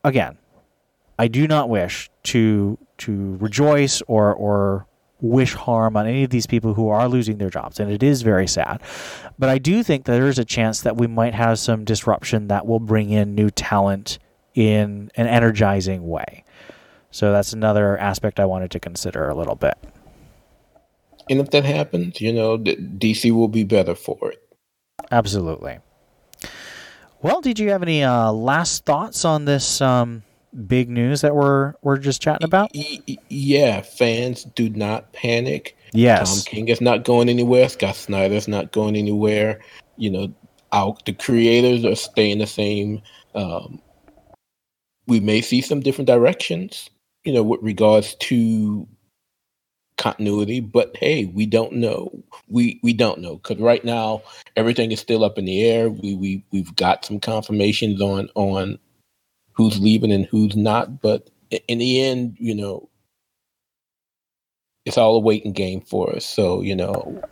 again, 0.04 0.38
I 1.18 1.28
do 1.28 1.46
not 1.46 1.68
wish 1.68 2.10
to 2.24 2.78
to 2.98 3.36
rejoice 3.36 4.02
or 4.02 4.34
or 4.34 4.86
wish 5.22 5.54
harm 5.54 5.96
on 5.96 6.06
any 6.06 6.24
of 6.24 6.30
these 6.30 6.46
people 6.46 6.74
who 6.74 6.88
are 6.88 7.08
losing 7.08 7.38
their 7.38 7.48
jobs, 7.48 7.80
and 7.80 7.90
it 7.90 8.02
is 8.02 8.20
very 8.22 8.46
sad. 8.46 8.82
But 9.38 9.48
I 9.48 9.58
do 9.58 9.82
think 9.82 10.04
that 10.04 10.12
there 10.12 10.28
is 10.28 10.38
a 10.38 10.44
chance 10.44 10.82
that 10.82 10.96
we 10.96 11.06
might 11.06 11.34
have 11.34 11.58
some 11.58 11.84
disruption 11.84 12.48
that 12.48 12.66
will 12.66 12.80
bring 12.80 13.10
in 13.10 13.34
new 13.34 13.48
talent 13.48 14.18
in 14.54 15.10
an 15.14 15.26
energizing 15.26 16.06
way. 16.08 16.44
So 17.10 17.32
that's 17.32 17.52
another 17.52 17.96
aspect 17.98 18.40
I 18.40 18.44
wanted 18.44 18.70
to 18.72 18.80
consider 18.80 19.28
a 19.28 19.34
little 19.34 19.54
bit. 19.54 19.74
And 21.30 21.40
if 21.40 21.50
that 21.50 21.64
happens, 21.64 22.20
you 22.20 22.32
know, 22.32 22.58
DC 22.58 23.30
will 23.30 23.48
be 23.48 23.64
better 23.64 23.94
for 23.94 24.32
it. 24.32 24.38
Absolutely. 25.10 25.78
Well, 27.22 27.40
did 27.40 27.58
you 27.58 27.70
have 27.70 27.82
any 27.82 28.02
uh, 28.02 28.32
last 28.32 28.84
thoughts 28.84 29.24
on 29.24 29.44
this 29.44 29.80
um, 29.80 30.24
big 30.66 30.88
news 30.88 31.20
that 31.22 31.34
we're 31.34 31.74
we're 31.82 31.98
just 31.98 32.22
chatting 32.22 32.44
about? 32.44 32.70
Yeah, 33.28 33.80
fans 33.82 34.44
do 34.44 34.70
not 34.70 35.12
panic. 35.12 35.76
Yes. 35.92 36.44
Tom 36.44 36.52
King 36.52 36.68
is 36.68 36.80
not 36.80 37.04
going 37.04 37.28
anywhere. 37.28 37.68
Scott 37.68 37.96
Snyder's 37.96 38.48
not 38.48 38.72
going 38.72 38.96
anywhere. 38.96 39.60
You 39.96 40.10
know, 40.10 40.34
our, 40.72 40.96
the 41.04 41.12
creators 41.12 41.84
are 41.84 41.94
staying 41.94 42.38
the 42.38 42.46
same. 42.46 43.02
Um, 43.34 43.80
we 45.06 45.20
may 45.20 45.40
see 45.40 45.60
some 45.60 45.80
different 45.80 46.08
directions, 46.08 46.88
you 47.24 47.32
know, 47.32 47.42
with 47.42 47.62
regards 47.62 48.14
to 48.16 48.86
continuity, 49.98 50.60
but 50.60 50.96
hey, 50.96 51.26
we 51.26 51.46
don't 51.46 51.74
know. 51.74 52.10
We 52.48 52.80
we 52.82 52.92
don't 52.92 53.20
know 53.20 53.36
because 53.36 53.58
right 53.58 53.84
now 53.84 54.22
everything 54.56 54.90
is 54.92 55.00
still 55.00 55.24
up 55.24 55.38
in 55.38 55.44
the 55.44 55.62
air. 55.62 55.90
We 55.90 56.14
we 56.14 56.44
we've 56.50 56.74
got 56.76 57.04
some 57.04 57.20
confirmations 57.20 58.00
on 58.00 58.28
on 58.34 58.78
who's 59.52 59.78
leaving 59.78 60.12
and 60.12 60.26
who's 60.26 60.56
not, 60.56 61.00
but 61.00 61.30
in 61.68 61.78
the 61.78 62.02
end, 62.02 62.36
you 62.38 62.54
know, 62.54 62.88
it's 64.84 64.98
all 64.98 65.16
a 65.16 65.20
waiting 65.20 65.52
game 65.52 65.80
for 65.80 66.14
us. 66.14 66.24
So 66.24 66.62
you 66.62 66.74
know, 66.74 67.22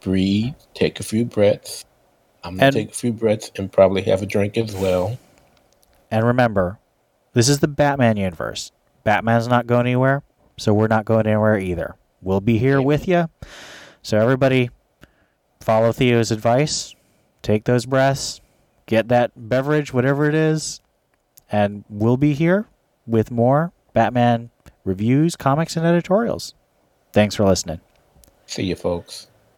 breathe, 0.00 0.54
take 0.74 1.00
a 1.00 1.02
few 1.02 1.24
breaths. 1.24 1.84
I'm 2.44 2.56
gonna 2.56 2.72
take 2.72 2.90
a 2.90 2.94
few 2.94 3.12
breaths 3.12 3.50
and 3.56 3.70
probably 3.70 4.02
have 4.02 4.22
a 4.22 4.26
drink 4.26 4.56
as 4.56 4.74
well. 4.74 5.18
And 6.10 6.24
remember, 6.24 6.78
this 7.32 7.48
is 7.48 7.58
the 7.58 7.68
Batman 7.68 8.16
universe. 8.16 8.72
Batman's 9.04 9.48
not 9.48 9.66
going 9.66 9.86
anywhere, 9.86 10.22
so 10.56 10.72
we're 10.72 10.86
not 10.86 11.04
going 11.04 11.26
anywhere 11.26 11.58
either. 11.58 11.96
We'll 12.22 12.40
be 12.40 12.58
here 12.58 12.80
with 12.80 13.06
you. 13.08 13.28
So 14.02 14.18
everybody, 14.18 14.70
follow 15.60 15.92
Theo's 15.92 16.30
advice. 16.30 16.94
Take 17.42 17.64
those 17.64 17.86
breaths. 17.86 18.40
Get 18.86 19.08
that 19.08 19.32
beverage, 19.36 19.92
whatever 19.92 20.28
it 20.28 20.34
is, 20.34 20.80
and 21.50 21.84
we'll 21.88 22.16
be 22.16 22.34
here 22.34 22.66
with 23.06 23.30
more 23.30 23.72
Batman 23.92 24.50
reviews, 24.84 25.36
comics, 25.36 25.76
and 25.76 25.84
editorials. 25.84 26.54
Thanks 27.12 27.34
for 27.34 27.44
listening. 27.44 27.80
See 28.46 28.64
you, 28.64 28.76
folks. 28.76 29.28